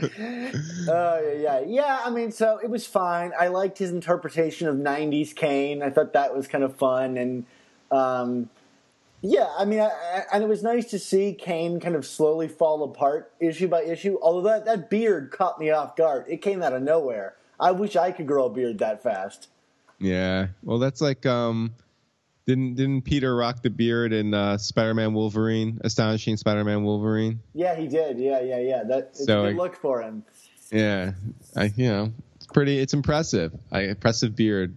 [0.00, 2.00] Oh yeah, yeah, yeah.
[2.04, 3.32] I mean, so it was fine.
[3.38, 5.82] I liked his interpretation of '90s Kaine.
[5.82, 7.46] I thought that was kind of fun, and
[7.92, 8.48] um,
[9.22, 12.48] yeah, I mean, I, I, and it was nice to see Kaine kind of slowly
[12.48, 14.18] fall apart issue by issue.
[14.20, 16.26] Although that that beard caught me off guard.
[16.28, 17.36] It came out of nowhere.
[17.60, 19.48] I wish I could grow a beard that fast.
[20.00, 21.74] Yeah, well, that's like um,
[22.46, 27.38] didn't didn't Peter rock the beard in uh, Spider-Man Wolverine, Astonishing Spider-Man Wolverine?
[27.54, 28.18] Yeah, he did.
[28.18, 28.82] Yeah, yeah, yeah.
[28.82, 30.24] That So, a good look for him.
[30.72, 31.12] Yeah,
[31.56, 32.12] I you know
[32.52, 32.78] pretty.
[32.78, 33.52] It's impressive.
[33.70, 34.74] I impressive beard.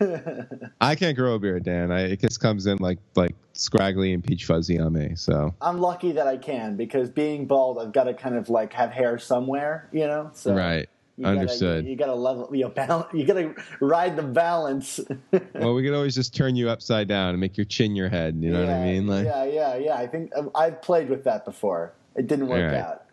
[0.80, 1.90] I can't grow a beard, Dan.
[1.90, 5.14] I, it just comes in like like scraggly and peach fuzzy on me.
[5.16, 8.72] So I'm lucky that I can because being bald, I've got to kind of like
[8.72, 10.30] have hair somewhere, you know.
[10.34, 11.84] So right, you gotta- understood.
[11.84, 13.08] you, you got to level, you know, balance.
[13.14, 15.00] You got to ride the balance.
[15.54, 18.36] well, we could always just turn you upside down and make your chin your head.
[18.40, 19.06] You know what I mean?
[19.06, 19.96] Like, yeah, yeah, yeah.
[19.96, 21.92] I think I've played with that before.
[22.16, 22.80] It didn't work right.
[22.80, 23.03] out.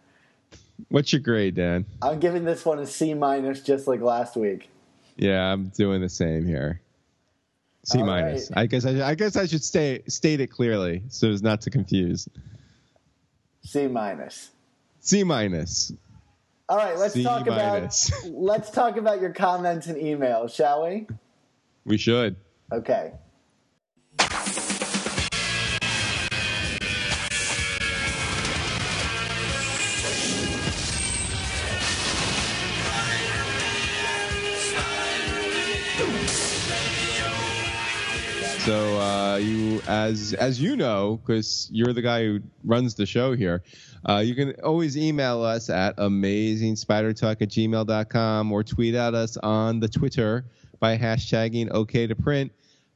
[0.89, 1.85] What's your grade, Dan?
[2.01, 4.69] I'm giving this one a C minus, just like last week.
[5.17, 6.81] Yeah, I'm doing the same here.
[7.83, 8.51] C All minus.
[8.51, 8.61] right.
[8.61, 11.69] I guess I, I guess I should stay state it clearly so as not to
[11.69, 12.27] confuse.
[13.63, 14.51] C minus.
[14.99, 15.91] C minus.
[16.69, 18.09] All right, let's C talk minus.
[18.09, 21.07] about let's talk about your comments and emails, shall we?
[21.85, 22.35] We should.
[22.71, 23.13] Okay.
[39.41, 43.63] You, as as you know, because you're the guy who runs the show here,
[44.07, 49.79] uh, you can always email us at amazingspidertalk at gmail.com or tweet at us on
[49.79, 50.45] the Twitter
[50.79, 52.51] by hashtagging OK to print,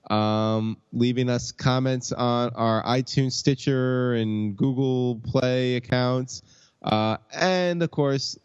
[0.10, 6.42] um, leaving us comments on our iTunes, Stitcher, and Google Play accounts,
[6.82, 8.38] uh, and of course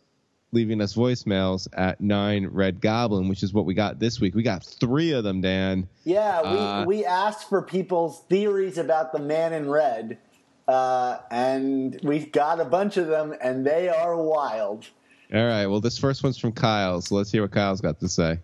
[0.53, 4.35] leaving us voicemails at nine Red Goblin, which is what we got this week.
[4.35, 5.89] We got three of them, Dan.
[6.05, 10.19] Yeah, we, Uh, we asked for people's theories about the man in red,
[10.67, 14.87] uh, and we've got a bunch of them, and they are wild.
[15.33, 15.67] All right.
[15.67, 18.41] Well, this first one's from Kyle, so let's hear what Kyle's got to say.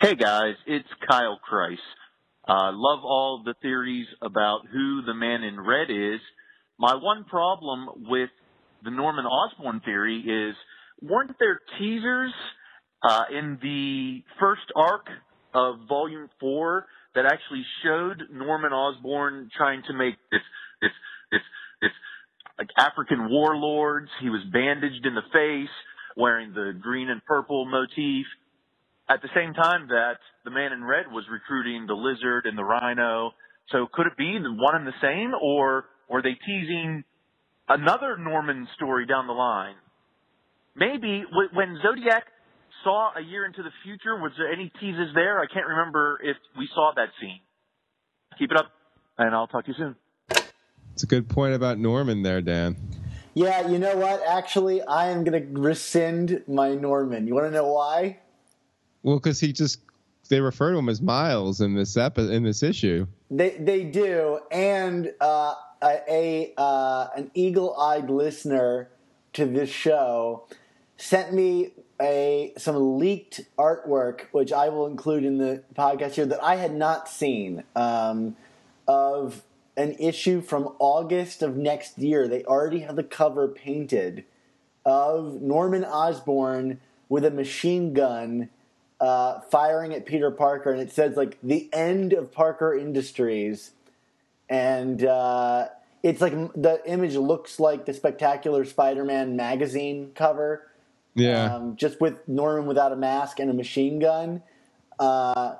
[0.00, 1.78] Hey guys, it's Kyle Kreis.
[2.48, 6.20] Uh, love all the theories about who the man in red is.
[6.78, 8.30] My one problem with
[8.84, 10.56] the Norman Osborn theory is,
[11.02, 12.32] weren't there teasers
[13.02, 15.06] uh, in the first arc
[15.54, 20.40] of Volume Four that actually showed Norman Osborn trying to make this
[20.80, 20.90] this
[21.30, 21.40] this
[21.80, 21.90] this
[22.58, 24.08] like African warlords?
[24.20, 25.74] He was bandaged in the face,
[26.16, 28.26] wearing the green and purple motif
[29.08, 32.64] at the same time that the man in red was recruiting the lizard and the
[32.64, 33.32] rhino.
[33.70, 37.04] So could it be the one and the same, or were they teasing
[37.68, 39.74] another Norman story down the line?
[40.74, 41.24] Maybe
[41.54, 42.24] when Zodiac
[42.84, 45.40] saw a year into the future, was there any teases there?
[45.40, 47.40] I can't remember if we saw that scene.
[48.38, 48.70] Keep it up,
[49.16, 49.96] and I'll talk to you soon.
[50.92, 52.76] It's a good point about Norman there, Dan.
[53.34, 54.22] Yeah, you know what?
[54.26, 57.26] Actually, I am going to rescind my Norman.
[57.26, 58.18] You want to know why?
[59.02, 59.80] Well, because he just
[60.28, 63.06] they refer to him as Miles in this epi- in this issue.
[63.30, 68.88] They they do, and uh, a, uh, an eagle-eyed listener
[69.34, 70.44] to this show
[70.96, 76.42] sent me a some leaked artwork, which I will include in the podcast here that
[76.42, 78.36] I had not seen um,
[78.86, 79.42] of
[79.76, 82.28] an issue from August of next year.
[82.28, 84.24] They already have the cover painted
[84.84, 88.50] of Norman Osborn with a machine gun
[89.00, 93.72] uh, firing at Peter Parker, and it says like the end of Parker Industries,
[94.48, 95.68] and uh,
[96.02, 100.68] it's like the image looks like the Spectacular Spider-Man magazine cover,
[101.14, 104.42] Yeah, um, just with Norman without a mask and a machine gun.
[104.98, 105.56] Uh,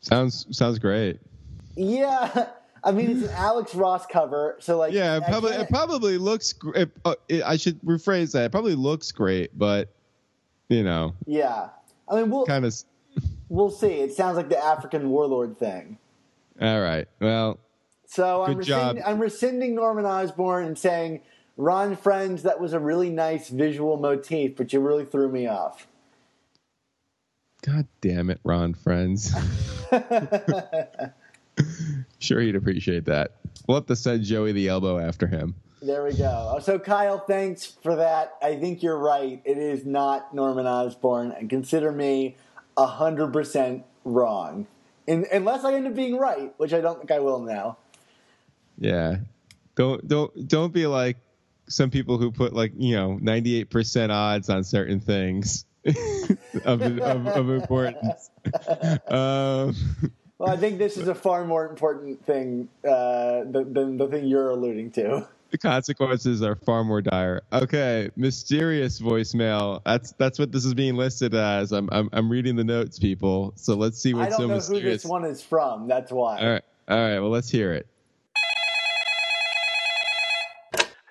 [0.00, 1.20] sounds sounds great.
[1.76, 2.46] yeah,
[2.84, 6.54] I mean it's an Alex Ross cover, so like Yeah, it probably it probably looks.
[6.74, 8.44] It, uh, it, I should rephrase that.
[8.46, 9.92] It probably looks great, but
[10.68, 11.68] you know, yeah.
[12.08, 12.74] I mean we'll kind of.
[13.48, 14.00] we'll see.
[14.00, 15.98] It sounds like the African warlord thing.
[16.60, 17.06] All right.
[17.20, 17.58] Well,
[18.12, 21.22] So I'm rescinding, I'm rescinding Norman Osborn and saying,
[21.56, 25.86] Ron Frenz, that was a really nice visual motif, but you really threw me off.
[27.62, 29.32] God damn it, Ron Frenz.
[32.18, 33.36] sure, he'd appreciate that.
[33.66, 35.54] We'll have to send Joey the elbow after him.
[35.80, 36.52] There we go.
[36.54, 38.36] Oh, so Kyle, thanks for that.
[38.42, 39.40] I think you're right.
[39.46, 42.36] It is not Norman Osborn, and consider me
[42.76, 44.66] hundred percent wrong,
[45.06, 47.78] In, unless I end up being right, which I don't think I will now.
[48.82, 49.18] Yeah.
[49.76, 51.18] Don't don't don't be like
[51.68, 55.66] some people who put like you know ninety eight percent odds on certain things
[56.64, 58.30] of, of of importance.
[59.08, 59.76] Um,
[60.38, 64.26] Well, I think this is a far more important thing uh, than, than the thing
[64.26, 65.28] you're alluding to.
[65.50, 67.42] the consequences are far more dire.
[67.52, 69.82] Okay, mysterious voicemail.
[69.84, 71.72] That's that's what this is being listed as.
[71.72, 73.54] I'm I'm, I'm reading the notes, people.
[73.56, 75.02] So let's see I what's don't so know who mysterious.
[75.02, 75.88] this one is from.
[75.88, 76.40] That's why.
[76.40, 77.20] All right, all right.
[77.20, 77.86] Well, let's hear it.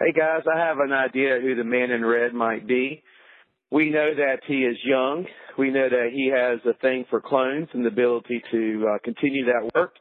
[0.04, 3.04] Hey guys, I have an idea who the man in red might be.
[3.70, 5.28] We know that he is young.
[5.60, 9.46] We know that he has a thing for clones and the ability to uh, continue
[9.46, 9.94] that work.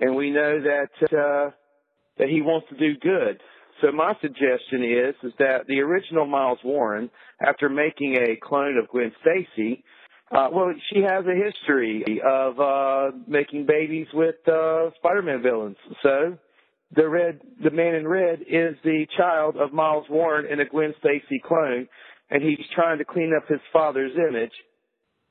[0.00, 1.50] And we know that uh,
[2.18, 3.40] that he wants to do good.
[3.80, 7.08] So my suggestion is is that the original Miles Warren,
[7.40, 9.84] after making a clone of Gwen Stacy,
[10.32, 15.76] uh, well, she has a history of uh, making babies with uh, Spider-Man villains.
[16.02, 16.38] So
[16.94, 20.94] the red, the man in red is the child of Miles Warren and a Gwen
[20.98, 21.88] Stacy clone,
[22.30, 24.52] and he's trying to clean up his father's image.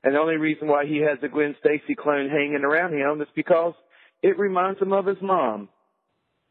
[0.04, 3.28] And the only reason why he has a Gwen Stacy clone hanging around him is
[3.36, 3.74] because
[4.22, 5.70] it reminds him of his mom.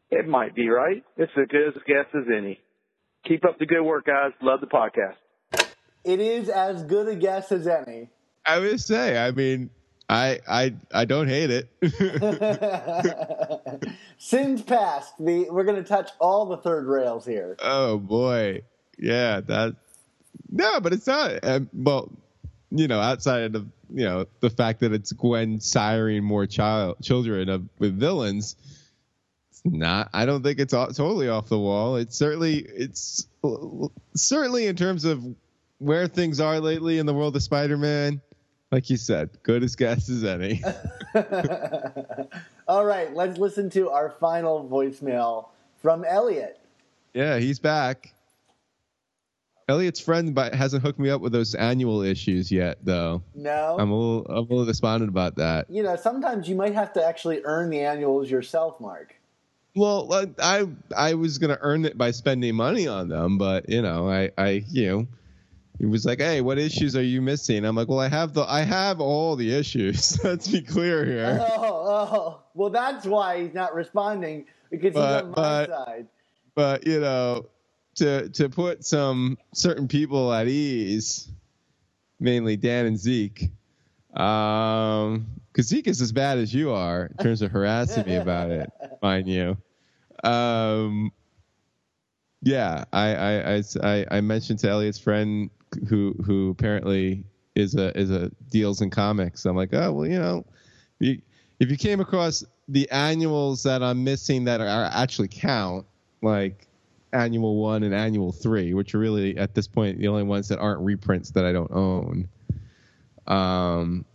[0.09, 1.03] It might be right.
[1.17, 2.59] It's as good a guess as any.
[3.25, 4.31] Keep up the good work, guys.
[4.41, 5.15] Love the podcast.
[6.03, 8.09] It is as good a guess as any.
[8.45, 9.17] I would say.
[9.17, 9.69] I mean,
[10.09, 11.69] I I I don't hate it.
[14.17, 15.13] Sins past.
[15.19, 17.57] The, we're going to touch all the third rails here.
[17.59, 18.61] oh boy,
[18.97, 19.41] yeah.
[19.41, 19.75] That
[20.49, 21.43] no, but it's not.
[21.43, 22.09] Um, well,
[22.71, 27.49] you know, outside of you know the fact that it's Gwen siring more child children
[27.49, 28.55] of, with villains.
[29.51, 30.09] It's not.
[30.13, 31.97] I don't think it's all, totally off the wall.
[31.97, 33.27] It's certainly it's
[34.15, 35.21] certainly in terms of
[35.79, 38.21] where things are lately in the world of Spider-Man.
[38.71, 40.61] Like you said, good as guess as any.
[42.67, 45.47] All right, let's listen to our final voicemail
[45.81, 46.59] from Elliot.
[47.13, 48.13] Yeah, he's back.
[49.69, 53.21] Elliot's friend but hasn't hooked me up with those annual issues yet, though.
[53.35, 55.69] No, I'm a little, I'm a little despondent about that.
[55.69, 59.15] you know, sometimes you might have to actually earn the annuals yourself, Mark.
[59.75, 63.81] Well, uh, I, I was gonna earn it by spending money on them, but you
[63.81, 65.07] know, I, I, you know,
[65.79, 68.43] he was like, "Hey, what issues are you missing?" I'm like, "Well, I have the,
[68.43, 70.19] I have all the issues.
[70.23, 71.63] Let's be clear here." Oh,
[72.13, 76.07] oh, well, that's why he's not responding because But- he's on my but- side.
[76.55, 77.45] but you know,
[77.95, 81.29] to to put some certain people at ease,
[82.19, 83.51] mainly Dan and Zeke,
[84.15, 88.49] um, because Zeke is as bad as you are in terms of harassing me about
[88.51, 88.69] it,
[89.01, 89.57] mind you.
[90.23, 91.11] Um,
[92.47, 93.15] yeah, I
[93.57, 95.49] I, I I mentioned to Elliot's friend
[95.89, 97.23] who who apparently
[97.55, 99.45] is a is a deals in comics.
[99.45, 100.45] I'm like, oh well, you know,
[100.99, 101.21] you,
[101.59, 105.85] if you came across the annuals that I'm missing that are, actually count,
[106.21, 106.67] like
[107.13, 110.59] annual one and annual three, which are really at this point the only ones that
[110.59, 112.27] aren't reprints that I don't own.
[113.27, 114.05] Um,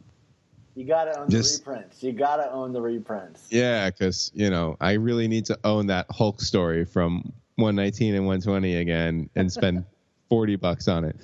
[0.74, 2.02] You got to own Just- the reprints.
[2.02, 3.46] You got to own the reprints.
[3.50, 8.26] yeah, because you know I really need to own that Hulk story from 119 and
[8.26, 9.84] 120 again and spend
[10.28, 11.16] 40 bucks on it.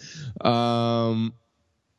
[0.44, 1.32] Um,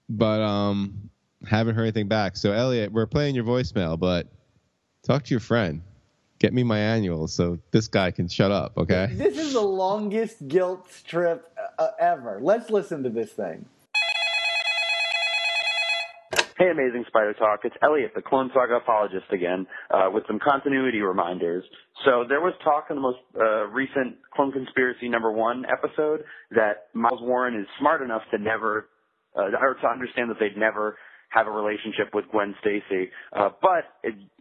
[0.09, 1.09] but um,
[1.45, 2.37] haven't heard anything back.
[2.37, 4.27] So Elliot, we're playing your voicemail, but
[5.03, 5.81] talk to your friend.
[6.39, 9.09] Get me my annual so this guy can shut up, okay?
[9.11, 12.39] This is the longest guilt trip uh, ever.
[12.41, 13.65] Let's listen to this thing.
[16.59, 17.61] Hey, Amazing Spider Talk.
[17.63, 21.63] It's Elliot, the Clone Saga apologist again, uh, with some continuity reminders.
[22.03, 26.89] So there was talk in the most uh, recent Clone Conspiracy number one episode that
[26.93, 28.89] Miles Warren is smart enough to never,
[29.37, 30.97] uh, or to understand that they'd never
[31.29, 33.09] have a relationship with Gwen Stacy.
[33.31, 33.85] Uh, but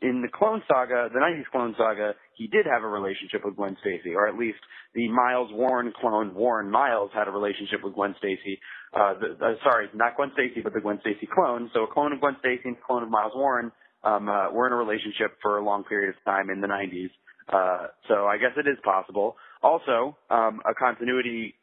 [0.03, 3.77] in the Clone Saga, the 90s Clone Saga, he did have a relationship with Gwen
[3.81, 4.59] Stacy, or at least
[4.95, 8.59] the Miles Warren clone, Warren Miles, had a relationship with Gwen Stacy.
[8.95, 11.70] Uh, the, uh, sorry, not Gwen Stacy, but the Gwen Stacy clone.
[11.74, 13.70] So a clone of Gwen Stacy and a clone of Miles Warren
[14.05, 17.11] um, uh, were in a relationship for a long period of time in the 90s.
[17.49, 19.36] Uh, so I guess it is possible.
[19.62, 21.55] Also, um, a continuity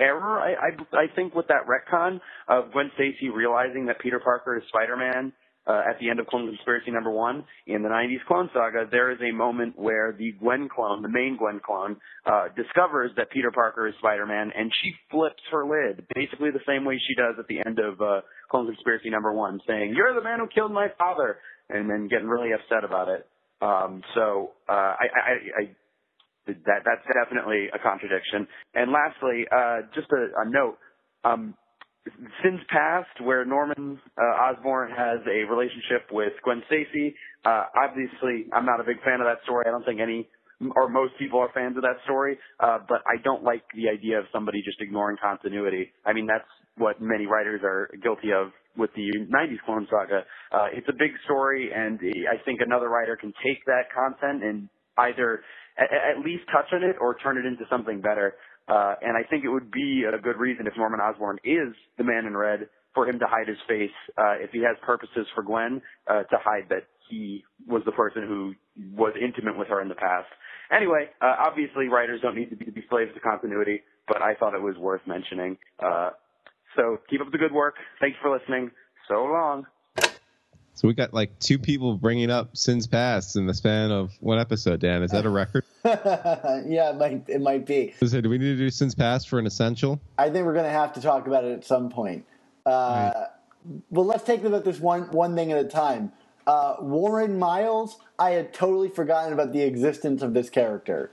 [0.00, 4.56] error, I, I, I think, with that retcon of Gwen Stacy realizing that Peter Parker
[4.56, 5.32] is Spider-Man
[5.66, 9.10] uh, at the end of Clone Conspiracy number one in the 90s Clone Saga, there
[9.10, 11.96] is a moment where the Gwen clone, the main Gwen clone,
[12.26, 16.84] uh, discovers that Peter Parker is Spider-Man, and she flips her lid, basically the same
[16.84, 20.22] way she does at the end of uh, Clone Conspiracy number one, saying, "You're the
[20.22, 21.38] man who killed my father,"
[21.68, 23.26] and then getting really upset about it.
[23.60, 25.76] Um, so uh, I, I, I
[26.46, 28.48] that that's definitely a contradiction.
[28.74, 30.78] And lastly, uh, just a, a note.
[31.24, 31.54] Um,
[32.42, 37.14] Sins Past, where Norman uh, Osborn has a relationship with Gwen Stacy.
[37.44, 39.64] Uh, obviously, I'm not a big fan of that story.
[39.68, 40.28] I don't think any
[40.76, 44.18] or most people are fans of that story, uh, but I don't like the idea
[44.18, 45.90] of somebody just ignoring continuity.
[46.06, 46.46] I mean, that's
[46.76, 50.22] what many writers are guilty of with the 90s Clone Saga.
[50.52, 51.98] Uh, it's a big story, and
[52.30, 55.42] I think another writer can take that content and either
[55.78, 58.34] at least touch on it or turn it into something better.
[58.68, 62.04] Uh, and I think it would be a good reason if Norman Osborn is the
[62.04, 65.42] man in red for him to hide his face, uh, if he has purposes for
[65.42, 68.54] Gwen, uh, to hide that he was the person who
[68.94, 70.28] was intimate with her in the past.
[70.74, 74.34] Anyway, uh, obviously writers don't need to be, to be slaves to continuity, but I
[74.34, 75.58] thought it was worth mentioning.
[75.78, 76.10] Uh,
[76.76, 77.74] so keep up the good work.
[78.00, 78.70] Thanks for listening.
[79.08, 79.66] So long.
[80.74, 84.38] So we got like two people bringing up sins past in the span of one
[84.38, 84.80] episode.
[84.80, 85.64] Dan, is that a record?
[85.84, 87.94] yeah, it might it might be.
[88.02, 90.00] So do we need to do sins past for an essential?
[90.18, 92.24] I think we're going to have to talk about it at some point.
[92.64, 93.26] Uh, right.
[93.90, 96.12] Well, let's take about this one one thing at a time.
[96.46, 101.12] Uh, Warren Miles, I had totally forgotten about the existence of this character.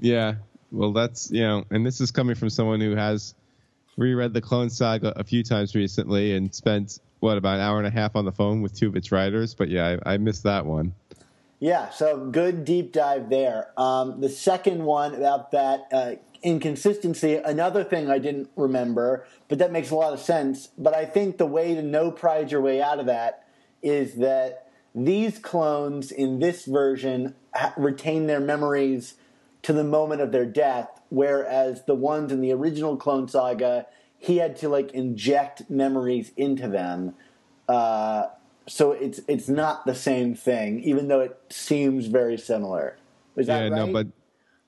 [0.00, 0.36] Yeah,
[0.72, 3.34] well, that's you know, and this is coming from someone who has
[3.96, 7.86] reread the Clone Saga a few times recently and spent what about an hour and
[7.86, 9.54] a half on the phone with two of its writers.
[9.54, 10.94] But yeah, I, I missed that one.
[11.60, 13.72] Yeah, so good deep dive there.
[13.76, 16.12] Um, the second one about that uh,
[16.42, 20.68] inconsistency, another thing I didn't remember, but that makes a lot of sense.
[20.78, 23.44] But I think the way to no pride your way out of that
[23.82, 27.34] is that these clones in this version
[27.76, 29.14] retain their memories
[29.62, 33.86] to the moment of their death, whereas the ones in the original Clone Saga
[34.18, 37.14] he had to like inject memories into them.
[37.68, 38.26] Uh,
[38.66, 42.98] so it's it's not the same thing, even though it seems very similar.
[43.36, 43.86] Is that yeah, right?
[43.86, 44.08] no, but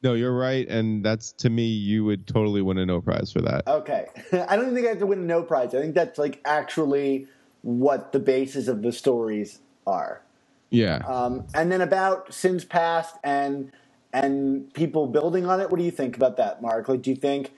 [0.03, 3.43] no, you're right, and that's to me, you would totally win a no prize for
[3.43, 3.67] that.
[3.67, 4.07] Okay,
[4.49, 5.75] I don't think I have to win a no prize.
[5.75, 7.27] I think that's like actually
[7.63, 10.23] what the basis of the stories are.
[10.71, 10.99] Yeah.
[10.99, 13.73] Um, and then about sins past and
[14.13, 15.71] and people building on it.
[15.71, 16.89] What do you think about that, Mark?
[16.89, 17.53] Like, do you think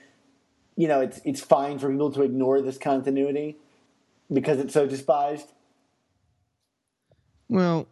[0.75, 3.57] you know, it's it's fine for people to ignore this continuity
[4.31, 5.47] because it's so despised?
[7.49, 7.87] Well,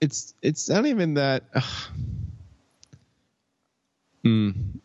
[0.00, 1.44] it's it's not even that.
[4.24, 4.78] Mm.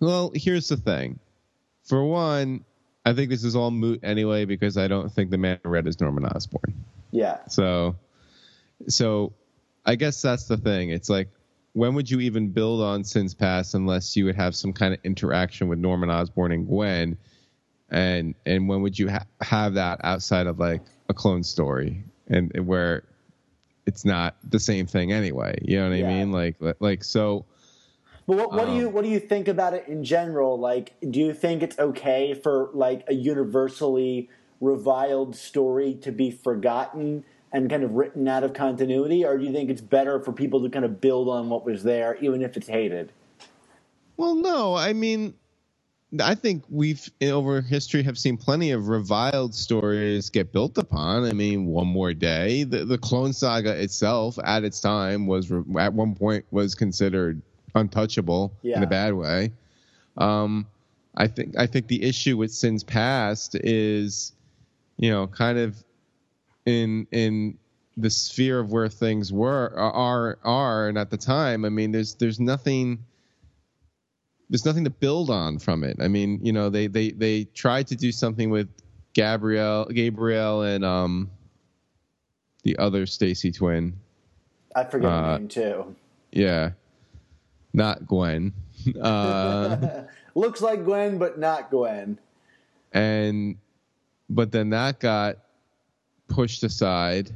[0.00, 1.20] Well, here's the thing.
[1.84, 2.64] For one,
[3.04, 5.86] I think this is all moot anyway because I don't think the man in red
[5.86, 6.74] is Norman Osborn.
[7.12, 7.38] Yeah.
[7.46, 7.96] So,
[8.88, 9.32] so
[9.84, 10.90] I guess that's the thing.
[10.90, 11.28] It's like
[11.72, 15.00] when would you even build on Sins Past unless you would have some kind of
[15.04, 17.16] interaction with Norman Osborn and Gwen,
[17.90, 22.52] and and when would you ha- have that outside of like a clone story and,
[22.54, 23.04] and, where
[23.86, 25.58] it's not the same thing anyway?
[25.62, 26.08] You know what yeah.
[26.08, 26.32] I mean?
[26.32, 27.44] Like like so.
[28.26, 30.58] But what, what um, do you um, what do you think about it in general?
[30.58, 34.28] Like, do you think it's okay for like a universally
[34.60, 37.24] reviled story to be forgotten?
[37.52, 40.62] And kind of written out of continuity, or do you think it's better for people
[40.62, 43.12] to kind of build on what was there, even if it's hated?
[44.16, 44.74] Well, no.
[44.76, 45.34] I mean,
[46.22, 51.24] I think we've over history have seen plenty of reviled stories get built upon.
[51.24, 55.92] I mean, one more day, the, the Clone Saga itself, at its time, was at
[55.92, 57.40] one point was considered
[57.74, 58.76] untouchable yeah.
[58.76, 59.52] in a bad way.
[60.16, 60.66] Um,
[61.16, 64.32] I think I think the issue with Sins Past is,
[64.96, 65.82] you know, kind of
[66.70, 67.58] in in
[67.96, 72.14] the sphere of where things were are are and at the time i mean there's
[72.14, 73.04] there's nothing
[74.50, 75.96] there's nothing to build on from it.
[76.00, 78.68] I mean you know they they they tried to do something with
[79.12, 81.30] gabriel gabriel and um
[82.64, 83.94] the other stacy twin.
[84.74, 85.96] I forget uh, her name too.
[86.32, 86.70] yeah.
[87.72, 88.52] Not gwen.
[89.00, 90.04] Uh
[90.34, 92.18] looks like gwen but not gwen.
[92.92, 93.56] and
[94.28, 95.36] but then that got
[96.30, 97.30] pushed aside.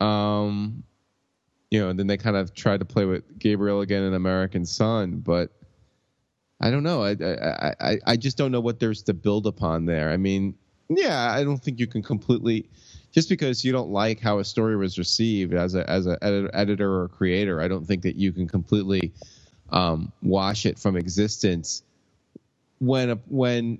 [0.00, 0.82] Um,
[1.70, 4.66] you know, and then they kind of tried to play with Gabriel again in American
[4.66, 5.52] Son, but
[6.60, 7.04] I don't know.
[7.04, 10.10] I, I I I just don't know what there's to build upon there.
[10.10, 10.54] I mean,
[10.88, 12.68] yeah, I don't think you can completely
[13.12, 17.02] just because you don't like how a story was received as a as a editor
[17.02, 17.60] or creator.
[17.60, 19.12] I don't think that you can completely
[19.70, 21.82] um, wash it from existence
[22.78, 23.78] when a, when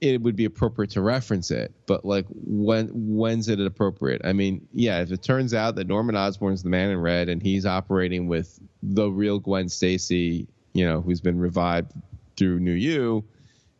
[0.00, 1.72] it would be appropriate to reference it.
[1.86, 4.22] But like, when when's it appropriate?
[4.24, 7.42] I mean, yeah, if it turns out that Norman Osborn's the man in red and
[7.42, 11.92] he's operating with the real Gwen Stacy, you know, who's been revived
[12.36, 13.24] through New U,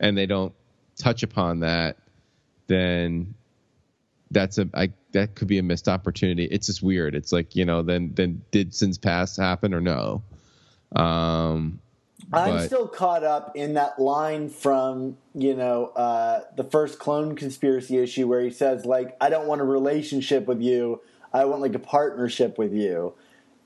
[0.01, 0.53] and they don't
[0.97, 1.99] touch upon that,
[2.67, 3.35] then
[4.31, 6.45] that's a I, that could be a missed opportunity.
[6.45, 7.15] It's just weird.
[7.15, 10.23] It's like you know, then then did Sins Past happen or no?
[10.95, 11.81] Um,
[12.33, 17.37] I'm but- still caught up in that line from you know uh, the first clone
[17.37, 21.01] conspiracy issue where he says like I don't want a relationship with you,
[21.33, 23.15] I want like a partnership with you,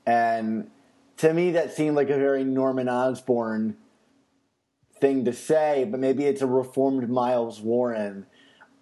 [0.05, 0.69] and
[1.17, 3.77] to me that seemed like a very Norman Osborn
[4.99, 8.25] thing to say, but maybe it's a reformed Miles Warren.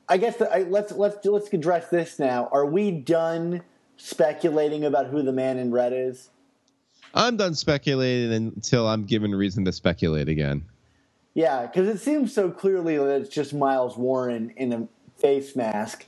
[0.07, 2.49] I guess the, I, let's let's let's address this now.
[2.51, 3.63] Are we done
[3.95, 6.30] speculating about who the man in red is?
[7.13, 10.65] I'm done speculating until I'm given reason to speculate again.
[11.33, 14.87] Yeah, because it seems so clearly that it's just Miles Warren in a
[15.17, 16.05] face mask.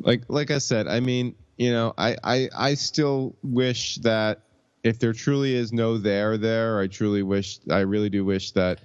[0.00, 4.42] Like like I said, I mean, you know, I I, I still wish that
[4.82, 8.80] if there truly is no there there, I truly wish I really do wish that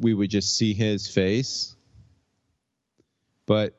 [0.00, 1.74] we would just see his face.
[3.46, 3.74] But,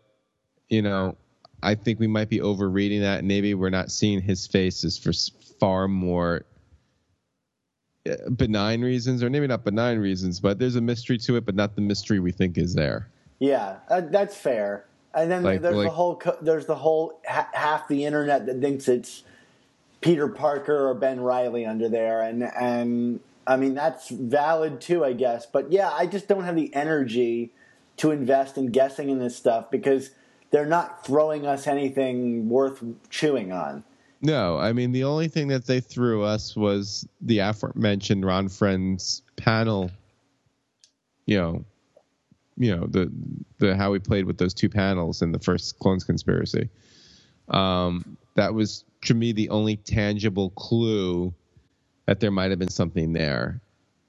[0.69, 1.15] you know,
[1.63, 3.23] I think we might be overreading that.
[3.23, 5.11] Maybe we're not seeing his faces for
[5.59, 6.45] far more
[8.07, 11.55] uh, benign reasons, or maybe not benign reasons, but there's a mystery to it, but
[11.55, 13.09] not the mystery we think is there.
[13.39, 14.85] Yeah, uh, that's fair.
[15.13, 18.61] And then Like- there's the whole co- there's the whole ha- half the internet that
[18.61, 19.23] thinks it's
[20.01, 25.13] Peter Parker or Ben Reilly under there, and and I mean that's valid too, I
[25.13, 25.47] guess.
[25.47, 27.51] But yeah, I just don't have the energy
[27.97, 30.11] to invest in guessing in this stuff because
[30.51, 33.83] they're not throwing us anything worth chewing on.
[34.21, 39.21] No, I mean the only thing that they threw us was the aforementioned Ron Frenz
[39.35, 39.91] panel.
[41.25, 41.65] You know,
[42.57, 43.11] you know the
[43.59, 46.69] the how we played with those two panels in the first clones conspiracy.
[47.49, 51.33] Um, that was to me the only tangible clue
[52.07, 53.61] that there might have been something there,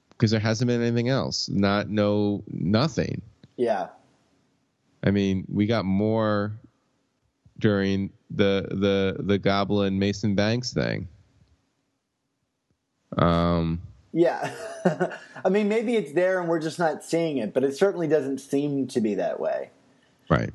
[0.09, 1.49] because there hasn't been anything else.
[1.49, 3.21] Not no nothing.
[3.57, 3.89] Yeah,
[5.03, 6.59] I mean, we got more
[7.57, 11.07] during the the the Goblin Mason Banks thing.
[13.17, 13.81] Um,
[14.11, 14.53] yeah.
[15.45, 18.39] I mean, maybe it's there and we're just not seeing it, but it certainly doesn't
[18.39, 19.71] seem to be that way.
[20.29, 20.53] right.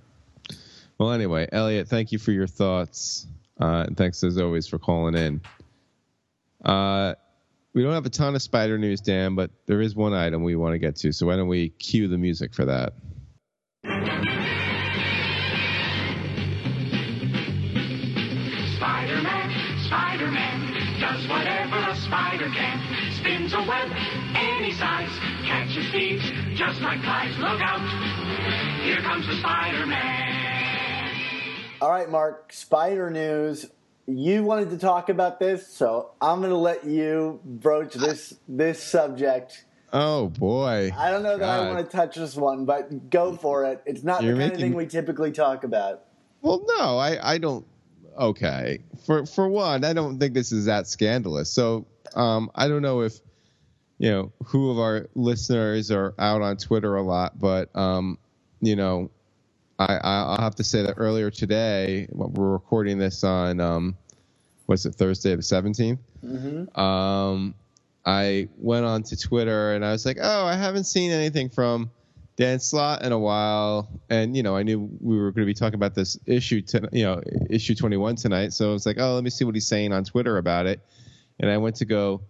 [0.98, 3.26] Well, anyway, Elliot, thank you for your thoughts,
[3.60, 5.40] uh, and thanks as always for calling in.
[6.64, 7.14] Uh,
[7.74, 10.54] we don't have a ton of spider news, Dan, but there is one item we
[10.54, 11.12] want to get to.
[11.12, 12.92] So why don't we cue the music for that?
[25.74, 26.22] Catches thieves
[26.54, 27.36] just like flies.
[27.38, 27.80] Look out,
[28.84, 31.10] here comes the Spider-Man.
[31.80, 33.66] All right, Mark, spider news.
[34.06, 38.82] You wanted to talk about this, so I'm going to let you broach this this
[38.82, 39.64] subject.
[39.92, 40.92] Oh boy!
[40.96, 43.82] I don't know that I want to touch this one, but go for it.
[43.86, 46.02] It's not You're the kind of thing we typically talk about.
[46.42, 47.66] Well, no, I, I don't.
[48.18, 51.50] Okay, for for one, I don't think this is that scandalous.
[51.50, 53.18] So, um, I don't know if
[53.98, 58.18] you know who of our listeners are out on Twitter a lot, but um,
[58.60, 59.10] you know,
[59.78, 63.96] I I'll have to say that earlier today, we're recording this on um,
[64.66, 65.98] what's it Thursday the 17th
[66.78, 67.54] um,
[68.04, 71.90] I went on to Twitter and I was like, oh, I haven't seen anything from
[72.36, 75.54] Dan Slott in a while, and you know, I knew we were going to be
[75.54, 78.52] talking about this issue, to, you know, issue 21 tonight.
[78.52, 80.80] So I was like, oh, let me see what he's saying on Twitter about it,
[81.38, 82.22] and I went to go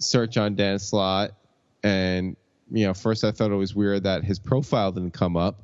[0.00, 1.30] search on Dan Slott,
[1.82, 2.36] and
[2.72, 5.62] you know, first I thought it was weird that his profile didn't come up.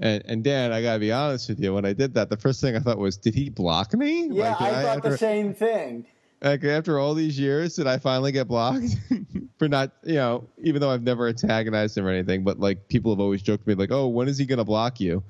[0.00, 1.74] And, and Dan, I gotta be honest with you.
[1.74, 4.28] When I did that, the first thing I thought was, did he block me?
[4.28, 6.06] Yeah, Like, I thought after- the same thing.
[6.40, 8.94] like after all these years did i finally get blocked
[9.58, 13.10] for not you know even though i've never antagonized him or anything but like people
[13.10, 15.20] have always joked to me like oh when is he to block you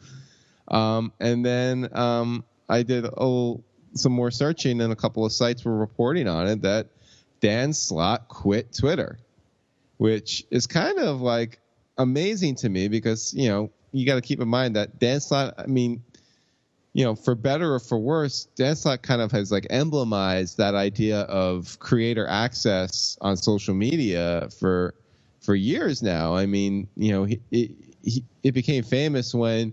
[0.69, 5.33] um, and then um, i did a little, some more searching and a couple of
[5.33, 6.89] sites were reporting on it that
[7.41, 9.19] dan Slott quit twitter
[9.99, 11.61] which is kind of like
[11.99, 15.55] amazing to me because you know you got to keep in mind that dan Slott,
[15.59, 16.03] i mean
[16.99, 20.75] you know, for better or for worse, Dan Slott kind of has like emblemized that
[20.75, 24.95] idea of creator access on social media for
[25.41, 26.35] for years now.
[26.35, 27.71] I mean, you know, he, it,
[28.03, 29.73] he, it became famous when,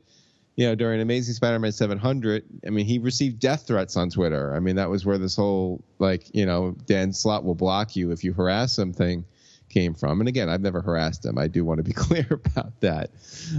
[0.56, 2.44] you know, during Amazing Spider-Man 700.
[2.66, 4.56] I mean, he received death threats on Twitter.
[4.56, 8.12] I mean, that was where this whole like, you know, Dan Slott will block you
[8.12, 9.26] if you harass something
[9.70, 10.22] came from.
[10.22, 11.38] And again, I've never harassed him.
[11.38, 13.10] I do want to be clear about that.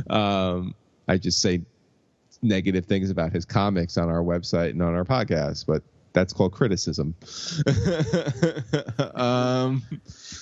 [0.09, 0.75] Um,
[1.09, 1.63] I just say
[2.43, 5.83] negative things about his comics on our website and on our podcast, but
[6.13, 7.15] that's called criticism.
[9.15, 9.83] um,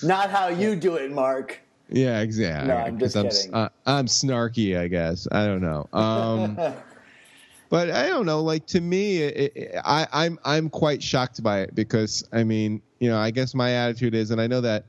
[0.01, 1.64] Not how you do it, Mark.
[1.89, 2.67] Yeah, exactly.
[2.69, 3.55] No, I'm just 'Cause kidding.
[3.55, 5.27] I'm, uh, I'm snarky, I guess.
[5.31, 5.87] I don't know.
[5.93, 6.57] Um,
[7.69, 8.41] but I don't know.
[8.41, 12.81] Like to me, it, it, I, I'm I'm quite shocked by it because I mean,
[12.99, 14.85] you know, I guess my attitude is, and I know that,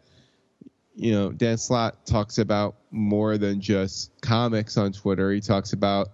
[0.95, 5.33] you know, Dan Slott talks about more than just comics on Twitter.
[5.33, 6.09] He talks about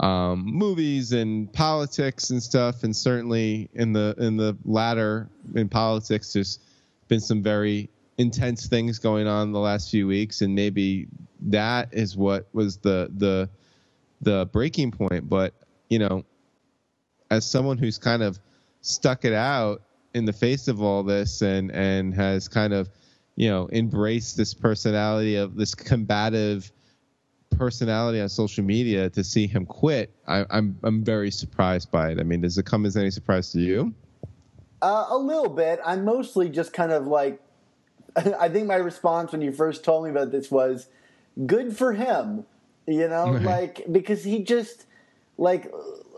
[0.00, 6.32] um, movies and politics and stuff, and certainly in the in the latter in politics,
[6.32, 6.58] there's
[7.08, 11.06] been some very intense things going on the last few weeks, and maybe
[11.40, 13.48] that is what was the the
[14.20, 15.28] the breaking point.
[15.28, 15.54] But
[15.88, 16.24] you know,
[17.30, 18.38] as someone who's kind of
[18.80, 19.82] stuck it out
[20.14, 22.88] in the face of all this and and has kind of
[23.36, 26.72] you know embraced this personality of this combative
[27.50, 32.20] personality on social media to see him quit I, i'm i'm very surprised by it
[32.20, 33.94] i mean does it come as any surprise to you
[34.82, 35.80] Uh, a little bit.
[35.84, 37.40] I'm mostly just kind of like,
[38.38, 40.88] I think my response when you first told me about this was,
[41.46, 42.46] good for him.
[42.86, 43.42] You know, Right.
[43.42, 44.86] like, because he just,
[45.38, 45.72] like,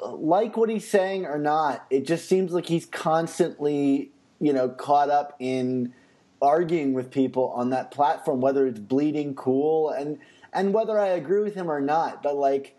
[0.04, 5.10] like what he's saying or not, it just seems like he's constantly, you know, caught
[5.10, 5.94] up in
[6.42, 10.18] arguing with people on that platform, whether it's bleeding cool and,
[10.52, 12.22] and whether I agree with him or not.
[12.22, 12.76] But, like,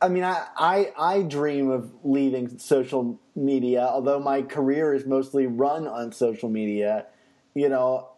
[0.00, 5.46] I mean, I, I I dream of leaving social media, although my career is mostly
[5.46, 7.06] run on social media.
[7.54, 8.08] You know,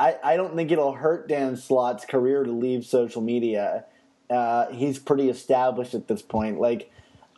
[0.00, 3.84] I I don't think it'll hurt Dan Slott's career to leave social media.
[4.28, 6.60] Uh, he's pretty established at this point.
[6.60, 6.90] Like,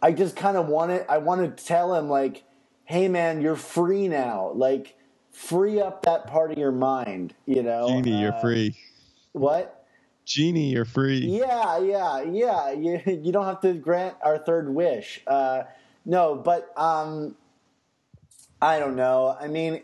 [0.03, 1.07] I just kind of want it.
[1.09, 2.45] I want to tell him like,
[2.85, 4.53] hey man, you're free now.
[4.55, 4.95] Like,
[5.33, 7.35] free up that part of your mind.
[7.47, 8.77] You know, Genie, you're Uh, free.
[9.33, 9.79] What?
[10.25, 11.19] Genie, you're free.
[11.19, 12.71] Yeah, yeah, yeah.
[12.83, 15.21] You you don't have to grant our third wish.
[15.27, 15.65] Uh,
[16.05, 17.35] no, but um,
[18.61, 19.37] I don't know.
[19.41, 19.83] I mean,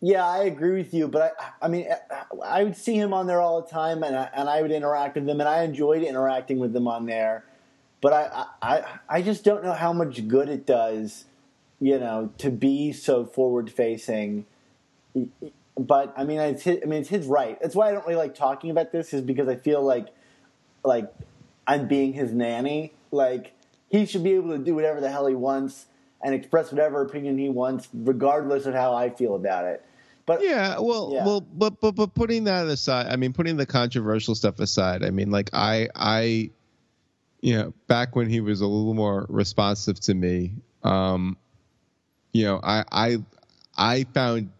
[0.00, 1.86] yeah, I agree with you, but I I mean,
[2.44, 5.14] I would see him on there all the time, and I, and I would interact
[5.16, 7.44] with them, and I enjoyed interacting with them on there.
[8.00, 11.26] But I I I just don't know how much good it does,
[11.80, 14.46] you know, to be so forward facing
[15.78, 17.58] but I mean, it's his, I mean, it's his right.
[17.60, 20.08] That's why I don't really like talking about this, is because I feel like,
[20.84, 21.12] like,
[21.66, 22.92] I'm being his nanny.
[23.10, 23.52] Like,
[23.88, 25.86] he should be able to do whatever the hell he wants
[26.22, 29.82] and express whatever opinion he wants, regardless of how I feel about it.
[30.26, 31.24] But Yeah, well, Yeah.
[31.24, 35.10] well, but but but putting that aside, I mean, putting the controversial stuff aside, I
[35.10, 36.50] mean, like I I,
[37.40, 40.52] you know, back when he was a little more responsive to me,
[40.82, 41.36] um,
[42.32, 43.16] you know, I I
[43.76, 44.50] I found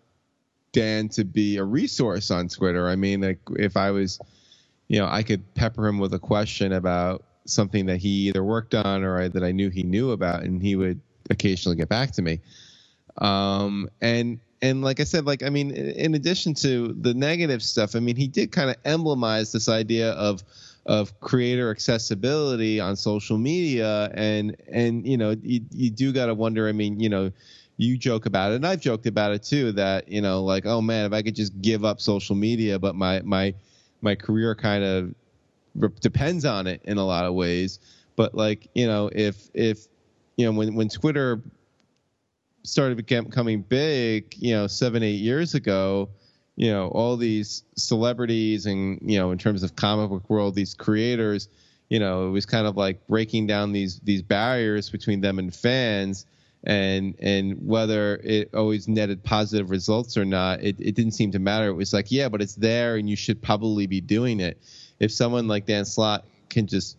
[0.73, 2.89] Dan to be a resource on Twitter.
[2.89, 4.19] I mean, like if I was,
[4.89, 8.75] you know, I could pepper him with a question about something that he either worked
[8.75, 11.01] on or I, that I knew he knew about, and he would
[11.31, 12.41] occasionally get back to me.
[13.19, 17.97] Um, and and like I said, like I mean, in addition to the negative stuff,
[17.97, 20.43] I mean, he did kind of emblemize this idea of
[20.87, 26.35] of creator accessibility on social media, and and you know, you, you do got to
[26.35, 26.69] wonder.
[26.69, 27.33] I mean, you know,
[27.79, 29.73] you joke about it, and I've joked about it too.
[29.73, 32.95] That you know, like, oh man, if I could just give up social media, but
[32.95, 33.55] my my
[34.03, 35.15] my career kind of
[36.01, 37.79] depends on it in a lot of ways.
[38.17, 39.87] But like, you know, if if
[40.37, 41.41] you know when when Twitter
[42.63, 46.11] started becoming big, you know, seven eight years ago,
[46.57, 50.75] you know, all these celebrities and you know, in terms of comic book world, these
[50.75, 51.49] creators,
[51.89, 55.55] you know, it was kind of like breaking down these these barriers between them and
[55.55, 56.27] fans.
[56.63, 61.39] And and whether it always netted positive results or not, it, it didn't seem to
[61.39, 61.69] matter.
[61.69, 64.61] It was like, yeah, but it's there, and you should probably be doing it.
[64.99, 66.99] If someone like Dan Slott can just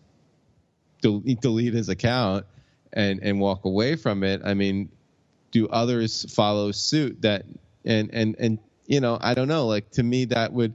[1.00, 2.44] delete, delete his account
[2.92, 4.90] and and walk away from it, I mean,
[5.52, 7.22] do others follow suit?
[7.22, 7.44] That
[7.84, 9.66] and and and you know, I don't know.
[9.66, 10.74] Like to me, that would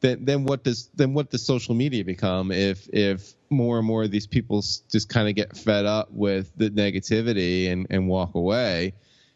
[0.00, 4.02] then then what does then what does social media become if if more and more
[4.02, 8.34] of these people just kind of get fed up with the negativity and and walk
[8.34, 8.92] away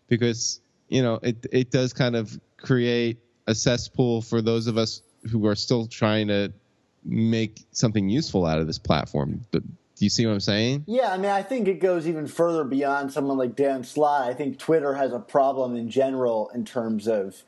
[0.08, 5.02] because you know it it does kind of create a cesspool for those of us
[5.30, 6.52] who are still trying to
[7.04, 9.44] make something useful out of this platform.
[10.00, 10.84] Do you see what I'm saying?
[10.86, 14.26] Yeah, I mean, I think it goes even further beyond someone like Dan Slott.
[14.26, 17.42] I think Twitter has a problem in general in terms of,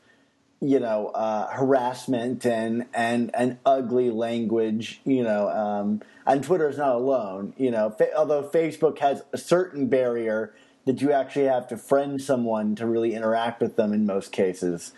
[0.61, 5.01] you know, uh, harassment and and and ugly language.
[5.03, 7.55] You know, um, and Twitter is not alone.
[7.57, 10.53] You know, fa- although Facebook has a certain barrier
[10.85, 14.93] that you actually have to friend someone to really interact with them in most cases.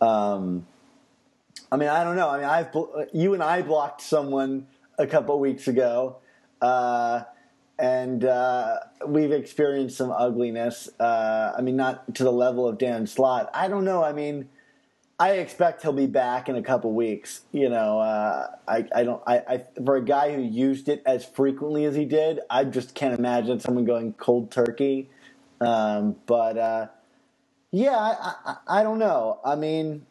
[0.00, 0.66] Um,
[1.70, 2.30] I mean, I don't know.
[2.30, 6.16] I mean, I've bl- you and I blocked someone a couple weeks ago,
[6.64, 7.24] uh,
[7.78, 10.88] and uh, we've experienced some ugliness.
[10.98, 13.50] Uh, I mean, not to the level of Dan Slott.
[13.52, 14.02] I don't know.
[14.02, 14.48] I mean,
[15.18, 17.42] I expect he'll be back in a couple weeks.
[17.52, 19.22] You know, uh, I, I don't.
[19.26, 22.94] I, I for a guy who used it as frequently as he did, I just
[22.94, 25.10] can't imagine someone going cold turkey.
[25.60, 26.86] Um, but uh,
[27.72, 29.40] yeah, I, I, don't know.
[29.44, 30.04] I mean,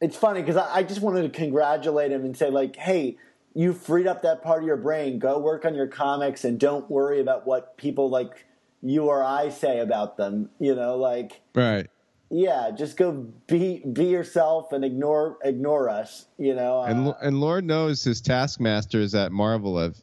[0.00, 3.16] it's funny because I just wanted to congratulate him and say like, hey,
[3.54, 5.18] you freed up that part of your brain.
[5.18, 8.46] Go work on your comics and don't worry about what people like
[8.82, 10.50] you or I say about them.
[10.58, 11.88] You know, like Right.
[12.30, 13.12] yeah, just go
[13.46, 16.26] be be yourself and ignore ignore us.
[16.38, 19.96] You know, uh, And and Lord knows his taskmasters at Marvel have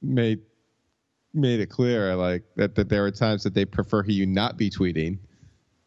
[0.00, 0.40] made
[1.32, 4.70] made it clear like that, that there are times that they prefer you not be
[4.70, 5.18] tweeting.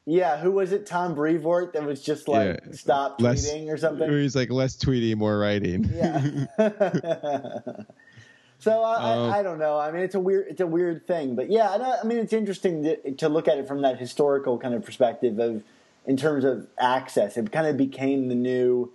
[0.09, 0.37] Yeah.
[0.37, 0.85] Who was it?
[0.87, 2.71] Tom Brevoort that was just like Yeah.
[2.71, 4.09] stop Less- tweeting or something.
[4.09, 5.83] He's like less tweeting, more writing.
[5.93, 6.45] Yeah.
[8.59, 9.77] so I, Um, I, I don't know.
[9.77, 12.33] I mean, it's a weird, it's a weird thing, but yeah, I, I mean, it's
[12.33, 15.63] interesting to, to look at it from that historical kind of perspective of,
[16.05, 17.37] in terms of access.
[17.37, 18.91] It kind of became the new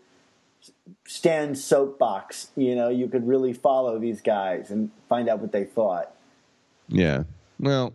[1.06, 2.48] stand soapbox.
[2.56, 6.14] You know, you could really follow these guys and find out what they thought.
[6.88, 7.24] Yeah.
[7.60, 7.92] Well,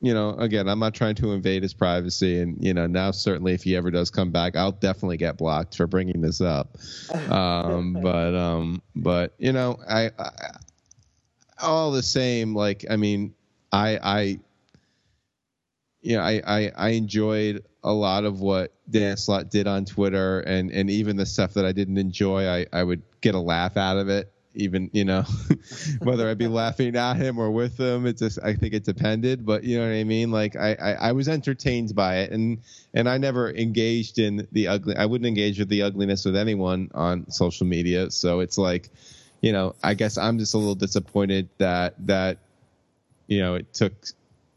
[0.00, 3.52] you know, again, I'm not trying to invade his privacy, and you know, now certainly
[3.52, 6.78] if he ever does come back, I'll definitely get blocked for bringing this up.
[7.30, 10.30] Um, but um, but you know, I, I
[11.62, 13.34] all the same, like I mean,
[13.70, 14.40] I I
[16.02, 20.40] you know, I, I I enjoyed a lot of what Dan Slott did on Twitter,
[20.40, 23.76] and and even the stuff that I didn't enjoy, I I would get a laugh
[23.76, 24.32] out of it.
[24.54, 25.24] Even you know,
[26.00, 29.46] whether I'd be laughing at him or with him, it just I think it depended.
[29.46, 30.30] But you know what I mean.
[30.30, 32.58] Like I, I I was entertained by it, and
[32.92, 34.96] and I never engaged in the ugly.
[34.96, 38.10] I wouldn't engage with the ugliness with anyone on social media.
[38.10, 38.90] So it's like,
[39.40, 42.38] you know, I guess I'm just a little disappointed that that
[43.28, 43.92] you know it took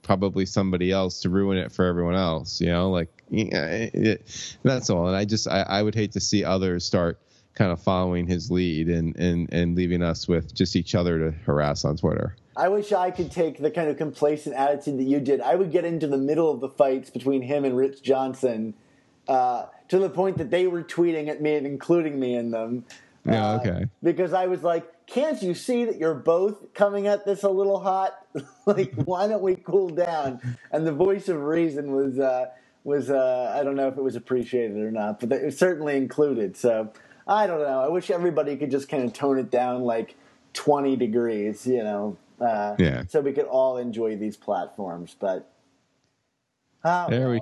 [0.02, 2.62] probably somebody else to ruin it for everyone else.
[2.62, 5.08] You know, like yeah, it, that's all.
[5.08, 7.20] And I just I, I would hate to see others start
[7.56, 11.32] kind of following his lead and and and leaving us with just each other to
[11.46, 12.36] harass on Twitter.
[12.56, 15.42] I wish I could take the kind of complacent attitude that you did.
[15.42, 18.76] I would get into the middle of the fights between him and Rich Johnston
[19.28, 22.86] uh, to the point that they were tweeting at me and including me in them.
[23.26, 23.86] Yeah, Uh, okay.
[24.04, 27.80] Because I was like, can't you see that you're both coming at this a little
[27.80, 28.14] hot?
[28.66, 30.40] like, why don't we cool down?
[30.72, 32.48] And the voice of reason was uh,
[32.84, 35.98] was uh, I don't know if it was appreciated or not, but it was certainly
[35.98, 36.56] included.
[36.58, 36.92] So
[37.28, 37.80] I don't know.
[37.82, 40.16] I wish everybody could just kind of tone it down like
[40.54, 43.04] 20 degrees, you know, uh, Yeah.
[43.08, 45.16] so we could all enjoy these platforms.
[45.20, 45.50] But
[46.84, 47.42] oh, There we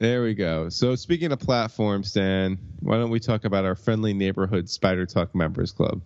[0.00, 0.68] there we go.
[0.68, 5.34] So speaking of platforms, Dan, why don't we talk about our friendly neighborhood Spider Talk
[5.34, 6.02] members club?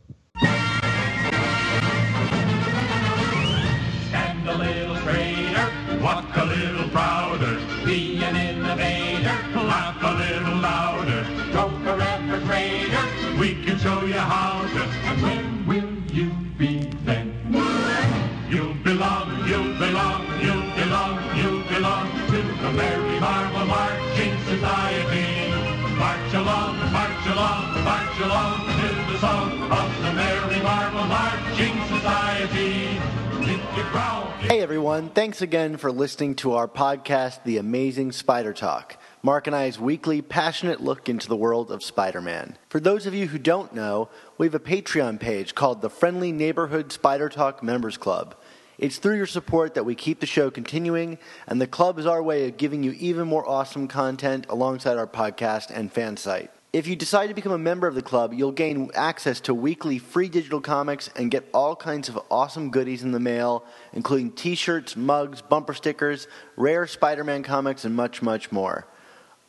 [34.69, 39.01] Everyone, thanks again for listening to our podcast, The Amazing Spider Talk.
[39.23, 42.59] Mark and I's weekly passionate look into the world of Spider Man.
[42.69, 46.33] For those of you who don't know, we have a Patreon page called the Friendly
[46.33, 48.35] Neighborhood Spider Talk Members Club.
[48.77, 51.17] It's through your support that we keep the show continuing,
[51.47, 55.07] and the club is our way of giving you even more awesome content alongside our
[55.07, 56.51] podcast and fan site.
[56.71, 59.99] If you decide to become a member of the club, you'll gain access to weekly
[59.99, 63.65] free digital comics and get all kinds of awesome goodies in the mail,
[63.95, 68.87] including t shirts, mugs, bumper stickers, rare Spider Man comics, and much, much more.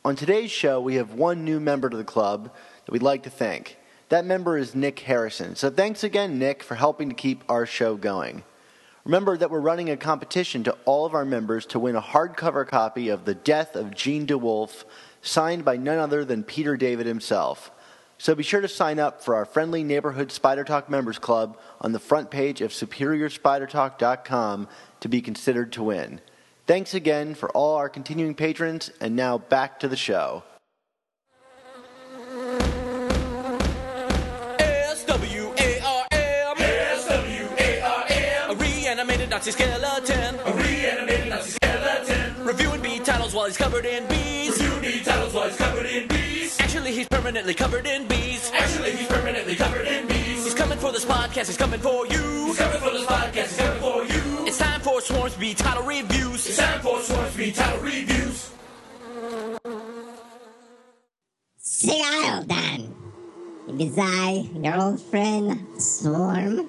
[0.06, 2.54] On today's show, we have one new member to the club
[2.86, 3.76] that we'd like to thank.
[4.08, 5.58] That member is Nick Harrison.
[5.58, 8.44] So thanks again, Nick, for helping to keep our show going.
[9.04, 12.66] Remember that we're running a competition to all of our members to win a hardcover
[12.66, 14.86] copy of The Death of Jean DeWolff,
[15.22, 17.72] signed by none other than Peter David himself.
[18.18, 21.94] So be sure to sign up for our friendly neighborhood Spider Talk members club on
[21.94, 24.68] the front page of superiorspidertalk.com
[25.00, 26.20] to be considered to win.
[26.68, 30.44] Thanks again for all our continuing patrons, and now back to the show.
[34.60, 36.58] S-W-A-R-M.
[36.60, 38.52] S-W-A-R-M.
[38.52, 40.36] A reanimated Nazi skeleton.
[40.46, 42.46] A reanimated Nazi skeleton.
[42.46, 42.82] Reviewing
[43.32, 44.60] B while he's covered in bees.
[44.60, 46.60] Reviewing B titles while he's covered in bees.
[46.60, 48.52] Actually, he's permanently permanently covered in bees.
[48.56, 50.44] Actually, he's permanently covered in bees.
[50.46, 51.46] He's coming for this podcast.
[51.46, 52.48] He's coming for you.
[52.48, 53.50] He's coming for this podcast.
[53.50, 54.48] He's coming for you.
[54.48, 56.48] It's time for Swarms Bee title reviews.
[56.48, 58.50] It's time for Swarms Bee title reviews.
[61.58, 62.96] Say idle, Dan.
[63.68, 66.68] It is I, your old friend, Swarm.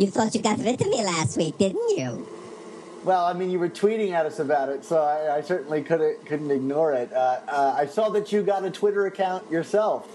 [0.00, 2.26] You thought you got rid of me last week, didn't you?
[3.02, 6.26] Well, I mean, you were tweeting at us about it, so I, I certainly couldn't
[6.26, 7.10] couldn't ignore it.
[7.12, 10.06] Uh, uh, I saw that you got a Twitter account yourself.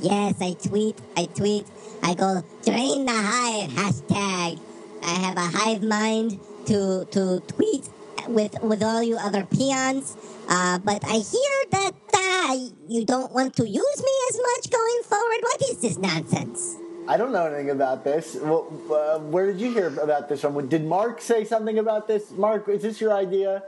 [0.00, 1.66] Yes, I tweet, I tweet,
[2.02, 4.60] I go, drain the hive, hashtag.
[5.02, 7.88] I have a hive mind to, to tweet
[8.28, 10.16] with, with all you other peons.
[10.48, 12.56] Uh, but I hear that uh,
[12.88, 15.38] you don't want to use me as much going forward.
[15.40, 16.76] What is this nonsense?
[17.08, 18.36] I don't know anything about this.
[18.40, 20.68] Well, uh, where did you hear about this from?
[20.68, 22.30] Did Mark say something about this?
[22.32, 23.62] Mark, is this your idea?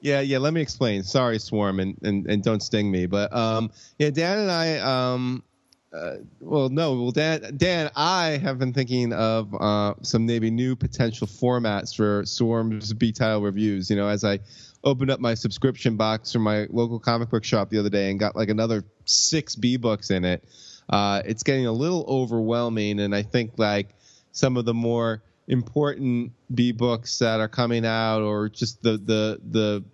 [0.00, 0.38] Yeah, yeah.
[0.38, 1.02] Let me explain.
[1.02, 3.06] Sorry, Swarm, and, and, and don't sting me.
[3.06, 5.44] But um, yeah, Dan and I, um,
[5.92, 10.74] uh, well, no, well, Dan, Dan, I have been thinking of uh, some maybe new
[10.74, 13.90] potential formats for Swarm's B-Title reviews.
[13.90, 14.40] You know, as I
[14.82, 18.18] opened up my subscription box from my local comic book shop the other day and
[18.18, 20.42] got like another six B books in it.
[20.90, 23.94] Uh, it's getting a little overwhelming, and I think like
[24.32, 29.40] some of the more important B books that are coming out, or just the the
[29.50, 29.84] the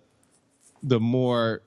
[0.83, 1.61] the more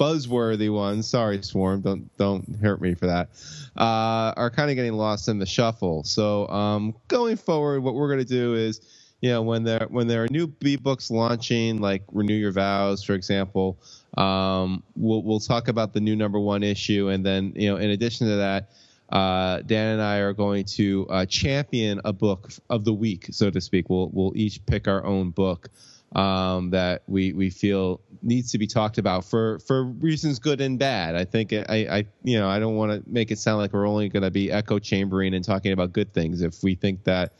[0.00, 1.08] buzzworthy ones.
[1.08, 3.28] Sorry, Swarm, don't don't hurt me for that.
[3.76, 6.02] Uh, are kind of getting lost in the shuffle.
[6.02, 8.80] So um, going forward, what we're going to do is,
[9.22, 13.04] you know, when there when there are new B books launching, like Renew Your Vows,
[13.04, 13.78] for example,
[14.18, 17.90] um, we'll we'll talk about the new number one issue, and then you know, in
[17.90, 18.70] addition to that.
[19.10, 23.50] Uh, Dan and I are going to uh, champion a book of the week, so
[23.50, 23.90] to speak.
[23.90, 25.68] We'll we'll each pick our own book
[26.16, 30.78] um, that we we feel needs to be talked about for for reasons good and
[30.78, 31.14] bad.
[31.14, 33.86] I think I I you know I don't want to make it sound like we're
[33.86, 36.40] only going to be echo chambering and talking about good things.
[36.40, 37.34] If we think that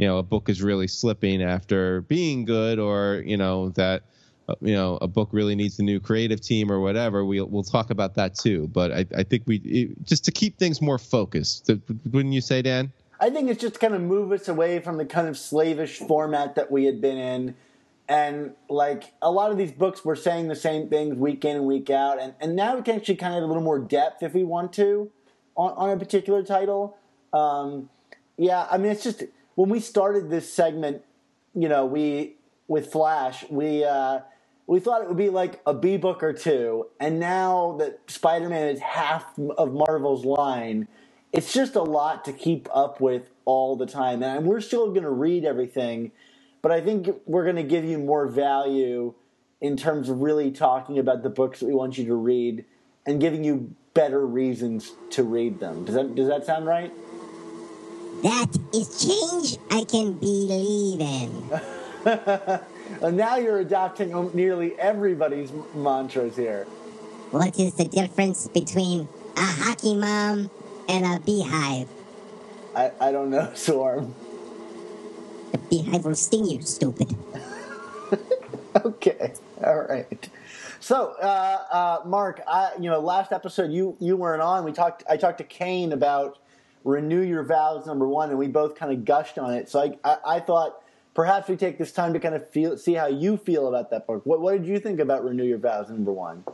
[0.00, 4.04] you know a book is really slipping after being good, or you know that
[4.48, 7.62] uh, you know a book really needs a new creative team or whatever, we'll we'll
[7.62, 8.66] talk about that too.
[8.68, 11.70] But I I think we it, just to keep things more focused.
[12.10, 12.90] Wouldn't you say, Dan?
[13.20, 16.54] I think it's just kind of move us away from the kind of slavish format
[16.54, 17.54] that we had been in.
[18.08, 21.66] And like a lot of these books were saying the same things week in and
[21.66, 22.18] week out.
[22.18, 24.42] And, and now we can actually kind of have a little more depth if we
[24.42, 25.10] want to
[25.54, 26.96] on, on a particular title.
[27.34, 27.90] Um,
[28.38, 29.24] yeah, I mean, it's just
[29.60, 31.02] when we started this segment,
[31.54, 32.36] you know, we,
[32.66, 34.20] with Flash, we, uh,
[34.66, 36.86] we thought it would be like a B book or two.
[36.98, 40.88] And now that Spider Man is half of Marvel's line,
[41.30, 44.22] it's just a lot to keep up with all the time.
[44.22, 46.12] And we're still going to read everything,
[46.62, 49.12] but I think we're going to give you more value
[49.60, 52.64] in terms of really talking about the books that we want you to read
[53.04, 55.84] and giving you better reasons to read them.
[55.84, 56.94] Does that does that sound right?
[58.22, 61.60] That is change I can believe in.
[63.02, 66.64] and now you're adopting nearly everybody's mantras here.
[67.30, 70.50] What is the difference between a hockey mom
[70.88, 71.88] and a beehive?
[72.74, 74.14] I, I don't know, Swarm.
[75.52, 77.14] The beehive will sting you, stupid.
[78.84, 79.32] okay,
[79.64, 80.28] all right.
[80.80, 84.64] So, uh, uh, Mark, I, you know, last episode you you weren't on.
[84.64, 85.04] We talked.
[85.08, 86.38] I talked to Kane about
[86.84, 89.68] renew your vows number one, and we both kind of gushed on it.
[89.68, 90.82] So I, I, I thought
[91.14, 94.06] perhaps we take this time to kind of feel, see how you feel about that
[94.06, 94.24] book.
[94.24, 96.44] What, what did you think about renew your vows number one?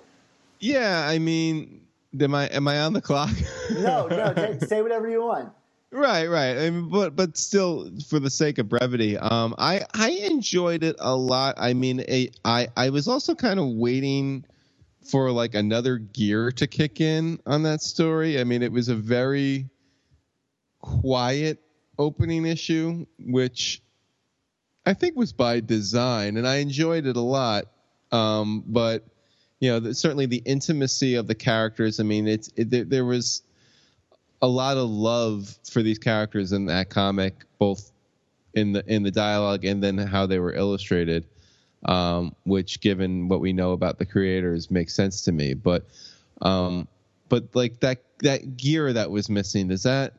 [0.59, 1.83] Yeah, I mean,
[2.19, 3.31] am I am I on the clock?
[3.73, 4.33] no, no.
[4.35, 5.53] Say, say whatever you want.
[5.93, 6.57] Right, right.
[6.57, 10.97] I mean, but but still, for the sake of brevity, um, I I enjoyed it
[10.99, 11.55] a lot.
[11.59, 14.45] I mean, a, I I was also kind of waiting
[15.03, 18.41] for like another gear to kick in on that story.
[18.41, 19.69] I mean, it was a very
[20.87, 21.61] quiet
[21.99, 23.83] opening issue, which
[24.85, 27.67] I think was by design, and I enjoyed it a lot.
[28.13, 29.05] Um, but
[29.59, 31.99] you know, the, certainly the intimacy of the characters.
[31.99, 33.43] I mean, it's it, there, there was
[34.41, 37.91] a lot of love for these characters in that comic, both
[38.55, 41.27] in the in the dialogue and then how they were illustrated.
[41.85, 45.55] Um, which, given what we know about the creators, makes sense to me.
[45.55, 45.87] But,
[46.43, 46.89] um,
[47.29, 50.15] but like that that gear that was missing, does that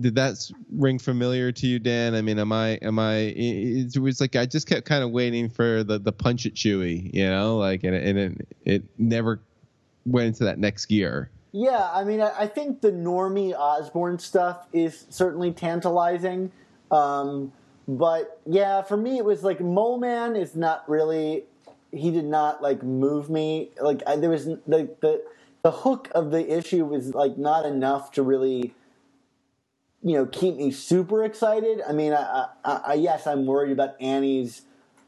[0.00, 2.14] did that ring familiar to you, Dan?
[2.14, 3.34] I mean, am I am I?
[3.36, 7.12] It was like I just kept kind of waiting for the the punch at Chewy,
[7.12, 9.40] you know, like and, and it, it never
[10.06, 11.30] went into that next gear.
[11.52, 16.52] Yeah, I mean, I, I think the normie Osborn stuff is certainly tantalizing,
[16.90, 17.52] um,
[17.88, 21.44] but yeah, for me it was like Mole Man is not really.
[21.92, 23.70] He did not like move me.
[23.80, 25.22] Like I, there was the the
[25.62, 28.74] the hook of the issue was like not enough to really
[30.02, 31.82] you know keep me super excited.
[31.86, 34.62] I mean, I, I, I yes, I'm worried about Annie's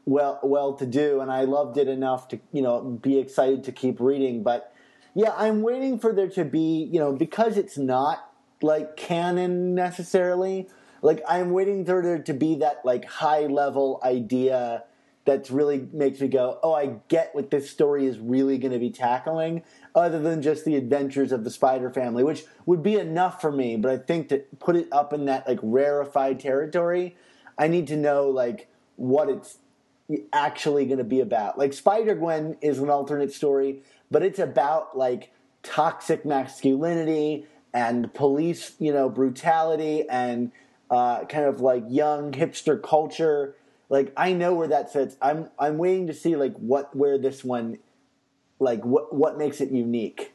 [0.05, 3.71] well well to do, and I loved it enough to you know be excited to
[3.71, 4.43] keep reading.
[4.43, 4.73] But
[5.15, 8.29] yeah, I'm waiting for there to be you know because it's not
[8.61, 10.67] like canon necessarily.
[11.01, 14.85] Like I'm waiting for there to be that like high level idea
[15.25, 18.79] that really makes me go, oh, I get what this story is really going to
[18.79, 19.63] be tackling,
[19.95, 23.75] other than just the adventures of the Spider Family, which would be enough for me.
[23.75, 27.15] But I think to put it up in that like rarefied territory,
[27.57, 29.57] I need to know like what it's
[30.31, 31.57] actually going to be about.
[31.57, 35.31] Like Spider Gwen is an alternate story, but it's about like
[35.61, 40.51] toxic masculinity and police, you know, brutality and
[40.89, 43.55] uh, kind of like young hipster culture
[43.93, 45.15] like I know where that fits.
[45.21, 47.77] I'm I'm waiting to see like what where this one
[48.63, 50.31] like what what makes it unique.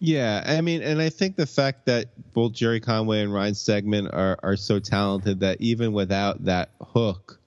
[0.00, 4.12] Yeah, I mean, and I think the fact that both Gerry Conway and Ryan Stegman
[4.12, 7.40] are are so talented that even without that hook,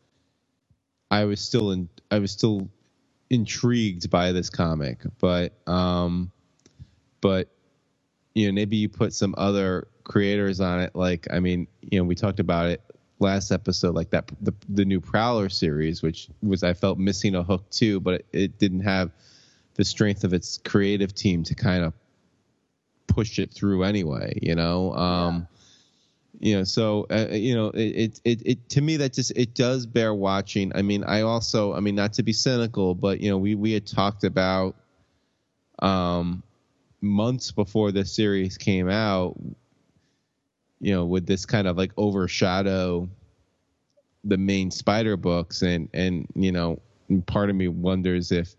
[1.11, 2.69] I was still in I was still
[3.29, 5.03] intrigued by this comic.
[5.19, 6.31] But um,
[7.21, 7.49] but
[8.33, 10.95] you know maybe you put some other creators on it.
[10.95, 12.81] Like I mean, you know, we talked about it
[13.19, 17.43] last episode, like that the the new Prowler series, which was I felt missing a
[17.43, 19.11] hook too, but it, it didn't have
[19.77, 21.93] the strength of its creative team to kind of
[23.07, 24.37] push it through anyway.
[24.41, 24.93] You know.
[24.93, 25.47] Um,
[26.39, 29.85] you know so uh, you know it, it it to me that just it does
[29.85, 33.37] bear watching i mean i also i mean not to be cynical but you know
[33.37, 34.75] we we had talked about
[35.79, 36.43] um
[37.01, 39.35] months before the series came out
[40.79, 43.09] you know would this kind of like overshadow
[44.23, 46.79] the main spider books and and you know
[47.25, 48.55] part of me wonders if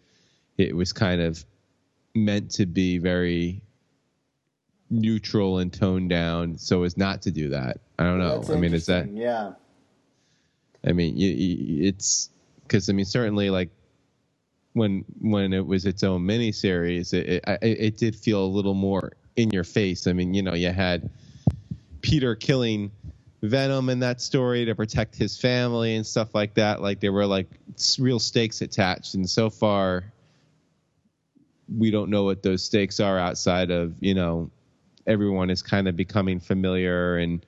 [0.58, 1.44] it was kind of
[2.14, 3.62] meant to be very
[4.90, 8.56] neutral and toned down so as not to do that i don't know That's i
[8.56, 9.52] mean is that yeah.
[10.86, 12.30] I mean, it's
[12.62, 13.70] because I mean, certainly like
[14.72, 19.12] when when it was its own miniseries, it, it it did feel a little more
[19.36, 20.06] in your face.
[20.06, 21.10] I mean, you know, you had
[22.00, 22.92] Peter killing
[23.42, 26.80] Venom in that story to protect his family and stuff like that.
[26.80, 27.48] Like there were like
[27.98, 30.12] real stakes attached, and so far
[31.76, 34.50] we don't know what those stakes are outside of you know
[35.06, 37.44] everyone is kind of becoming familiar and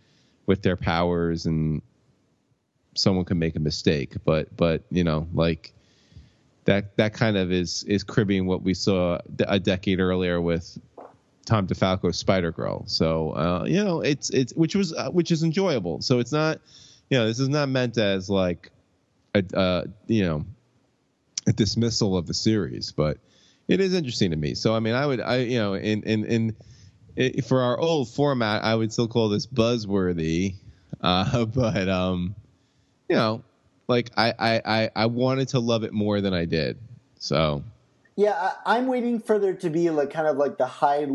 [0.47, 1.83] with their powers and
[2.95, 5.73] someone can make a mistake but but you know like
[6.65, 10.79] that that kind of is is cribbing what we saw a decade earlier with
[11.47, 12.85] Tom DeFalco's Spider Girl.
[12.87, 16.01] So uh, you know it's it's which was uh, which is enjoyable.
[16.01, 16.61] So it's not
[17.09, 18.71] you know this is not meant as like
[19.35, 20.45] a uh, you know
[21.47, 23.19] a dismissal of the series, but
[23.71, 24.55] it is interesting to me.
[24.55, 26.57] So I mean I would I you know in in in
[27.17, 30.57] i for our old format I would still call this buzzworthy,
[31.01, 32.35] uh, but um
[33.09, 33.45] you know
[33.87, 36.79] like I, I I I wanted to love it more than I did.
[37.21, 37.63] So
[38.17, 41.07] Yeah, I, I'm waiting for there to be like kind of like the high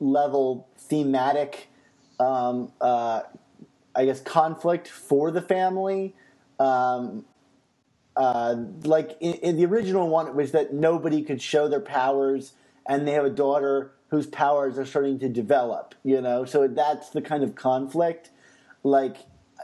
[0.00, 1.68] level thematic,
[2.18, 3.22] um, uh,
[3.94, 6.14] I guess, conflict for the family.
[6.58, 7.24] Um,
[8.20, 8.54] uh,
[8.84, 12.52] like in, in the original one, it was that nobody could show their powers,
[12.86, 15.94] and they have a daughter whose powers are starting to develop.
[16.04, 18.28] You know, so that's the kind of conflict.
[18.84, 19.16] Like,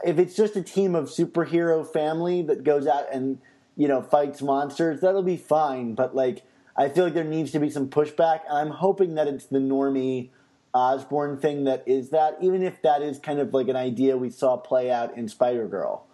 [0.03, 3.37] if it's just a team of superhero family that goes out and
[3.75, 5.93] you know fights monsters, that'll be fine.
[5.93, 6.41] But like,
[6.75, 9.59] I feel like there needs to be some pushback, and I'm hoping that it's the
[9.59, 10.29] normie
[10.73, 14.31] Osborn thing that is that, even if that is kind of like an idea we
[14.31, 16.07] saw play out in Spider Girl.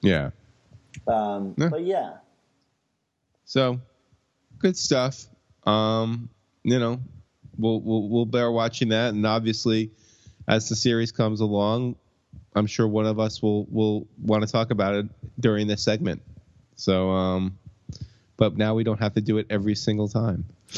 [0.00, 0.30] yeah.
[1.06, 1.68] Um, Yeah.
[1.68, 2.12] But yeah,
[3.44, 3.80] So
[4.58, 5.26] good stuff.
[5.64, 6.28] Um,
[6.62, 7.00] you know,
[7.58, 9.90] we'll we'll we'll bear watching that, and obviously,
[10.48, 11.96] as the series comes along,
[12.54, 15.06] I'm sure one of us will will want to talk about it
[15.38, 16.22] during this segment.
[16.76, 17.58] So, um,
[18.36, 20.44] but now we don't have to do it every single time.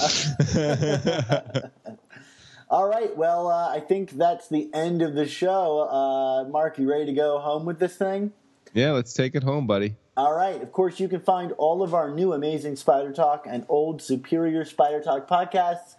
[2.70, 3.16] All right.
[3.16, 5.80] Well, uh, I think that's the end of the show.
[5.80, 8.32] Uh, Mark, you ready to go home with this thing?
[8.74, 9.96] Yeah, let's take it home, buddy.
[10.16, 10.60] All right.
[10.62, 14.64] Of course, you can find all of our new Amazing Spider Talk and old Superior
[14.64, 15.94] Spider Talk podcasts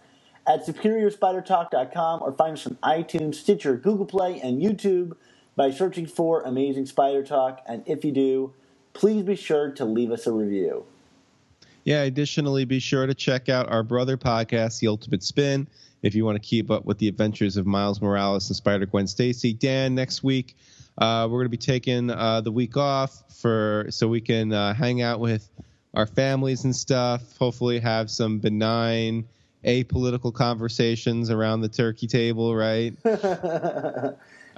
[0.46, 5.16] at superiorspidertalk.com or find us on iTunes, Stitcher, Google Play, and YouTube
[5.56, 7.62] by searching for Amazing Spider Talk.
[7.66, 8.52] And if you do,
[8.92, 10.84] please be sure to leave us a review.
[11.84, 15.68] Yeah, additionally, be sure to check out our brother podcast, The Ultimate Spin,
[16.02, 19.06] if you want to keep up with the adventures of Miles Morales and Spider Gwen
[19.06, 19.52] Stacy.
[19.52, 20.56] Dan, next week,
[20.98, 25.02] we're going to be taking uh, the week off for so we can uh, hang
[25.02, 25.48] out with
[25.94, 27.36] our families and stuff.
[27.38, 29.26] Hopefully, have some benign
[29.64, 32.94] apolitical conversations around the turkey table, right?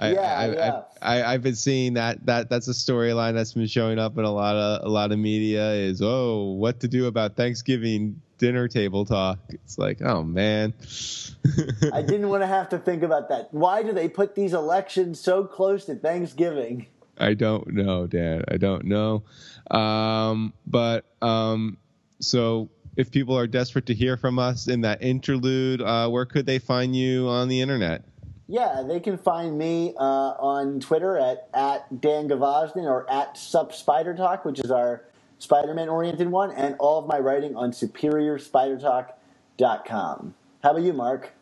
[0.01, 0.81] I, Yeah, I, yeah.
[1.01, 4.23] I, I, I've been seeing that that that's a storyline that's been showing up in
[4.23, 5.73] a lot of a lot of media.
[5.73, 9.39] Is oh, what to do about Thanksgiving dinner table talk?
[9.49, 10.73] It's like, oh man.
[11.93, 13.49] I didn't want to have to think about that.
[13.51, 16.87] Why do they put these elections so close to Thanksgiving?
[17.19, 18.43] I don't know, Dan.
[18.47, 19.23] I don't know.
[19.69, 21.77] Um, but um,
[22.19, 26.45] so if people are desperate to hear from us in that interlude, uh, where could
[26.45, 28.03] they find you on the internet?
[28.47, 33.73] Yeah, they can find me uh, on Twitter at, at Dan Gvozden or at Sup
[33.73, 35.05] Spider Talk, which is our
[35.39, 40.35] Spider Man oriented one, and all of my writing on SuperiorSpiderTalk.com.
[40.61, 41.33] How about you, Mark?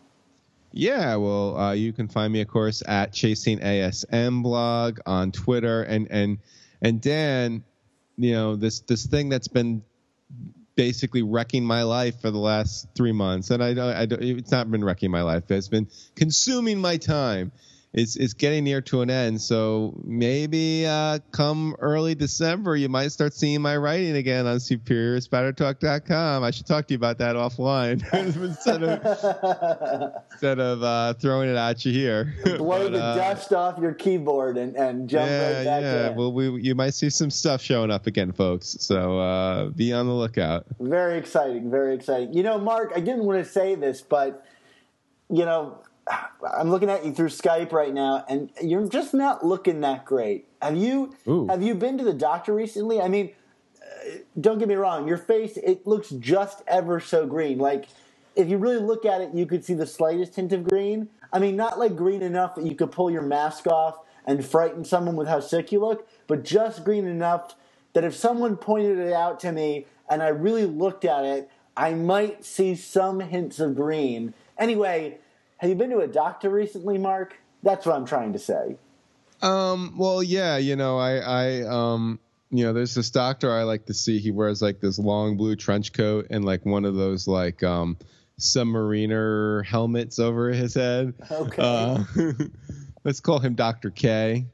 [0.71, 5.81] Yeah, well, uh, you can find me, of course, at Chasing ASM blog on Twitter,
[5.81, 6.37] and and
[6.81, 7.63] and Dan,
[8.17, 9.81] you know this this thing that's been
[10.75, 14.69] basically wrecking my life for the last three months, and I I don't it's not
[14.69, 17.51] been wrecking my life, it's been consuming my time.
[17.93, 23.13] It's it's getting near to an end, so maybe uh, come early December, you might
[23.13, 26.43] start seeing my writing again on SuperiorSpiderTalk.com.
[26.43, 28.03] I should talk to you about that offline
[28.43, 32.35] instead of instead of uh, throwing it at you here.
[32.57, 36.09] Blow But, the uh, dust off your keyboard and, and jump yeah, right back yeah.
[36.09, 36.17] in.
[36.17, 38.75] Well, we you might see some stuff showing up again, folks.
[38.81, 40.65] So uh, be on the lookout.
[40.81, 42.33] Very exciting, very exciting.
[42.33, 44.45] You know, Mark, I didn't want to say this, but
[45.29, 45.81] you know,
[46.57, 50.47] I'm looking at you through Skype right now, and you're just not looking that great.
[50.61, 51.47] Have you Ooh.
[51.47, 53.01] have you been to the doctor recently?
[53.01, 53.31] I mean,
[53.81, 57.57] uh, don't get me wrong, your face it looks just ever so green.
[57.57, 57.87] Like
[58.35, 61.09] if you really look at it, you could see the slightest hint of green.
[61.33, 64.85] I mean, not like green enough that you could pull your mask off and frighten
[64.85, 67.55] someone with how sick you look, but just green enough
[67.93, 71.93] that if someone pointed it out to me and I really looked at it, I
[71.93, 74.33] might see some hints of green.
[74.57, 75.17] Anyway,
[75.57, 77.35] have you been to a doctor recently, Mark?
[77.63, 78.77] That's what I'm trying to say.
[79.41, 79.97] Um.
[79.97, 80.57] Well, yeah.
[80.57, 82.19] You know, I, I, um,
[82.49, 84.19] you know, there's this doctor I like to see.
[84.19, 87.97] He wears like this long blue trench coat and like one of those like um
[88.39, 91.13] submariner helmets over his head.
[91.29, 91.61] Okay.
[91.61, 92.03] Uh,
[93.03, 94.45] let's call him Doctor K.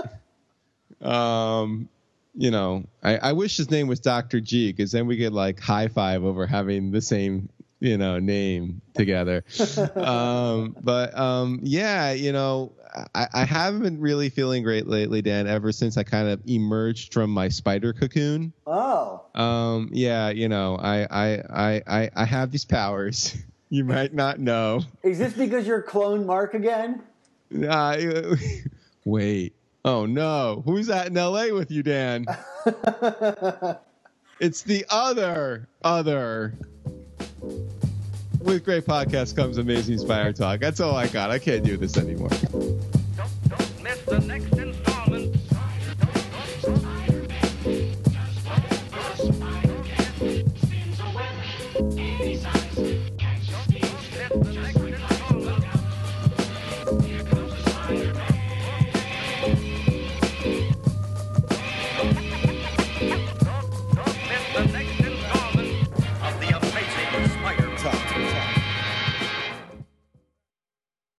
[1.00, 1.88] um.
[2.34, 5.60] You know, I, I wish his name was Doctor G because then we could like
[5.60, 7.50] high five over having the same
[7.82, 9.44] you know name together.
[9.96, 12.72] um, but um, yeah, you know,
[13.14, 15.48] I, I haven't been really feeling great lately, Dan.
[15.48, 18.52] Ever since I kind of emerged from my spider cocoon.
[18.66, 19.22] Oh.
[19.34, 23.36] Um, yeah, you know, I I I I, I have these powers.
[23.68, 24.82] you might not know.
[25.02, 27.02] Is this because you're clone Mark again?
[27.68, 28.36] Uh,
[29.04, 29.54] wait.
[29.84, 31.50] Oh no, who's that in L.A.
[31.50, 32.26] with you, Dan?
[34.38, 36.54] it's the other other.
[38.42, 40.60] With great podcast comes amazing spider talk.
[40.60, 41.30] That's all I got.
[41.30, 42.30] I can't do this anymore.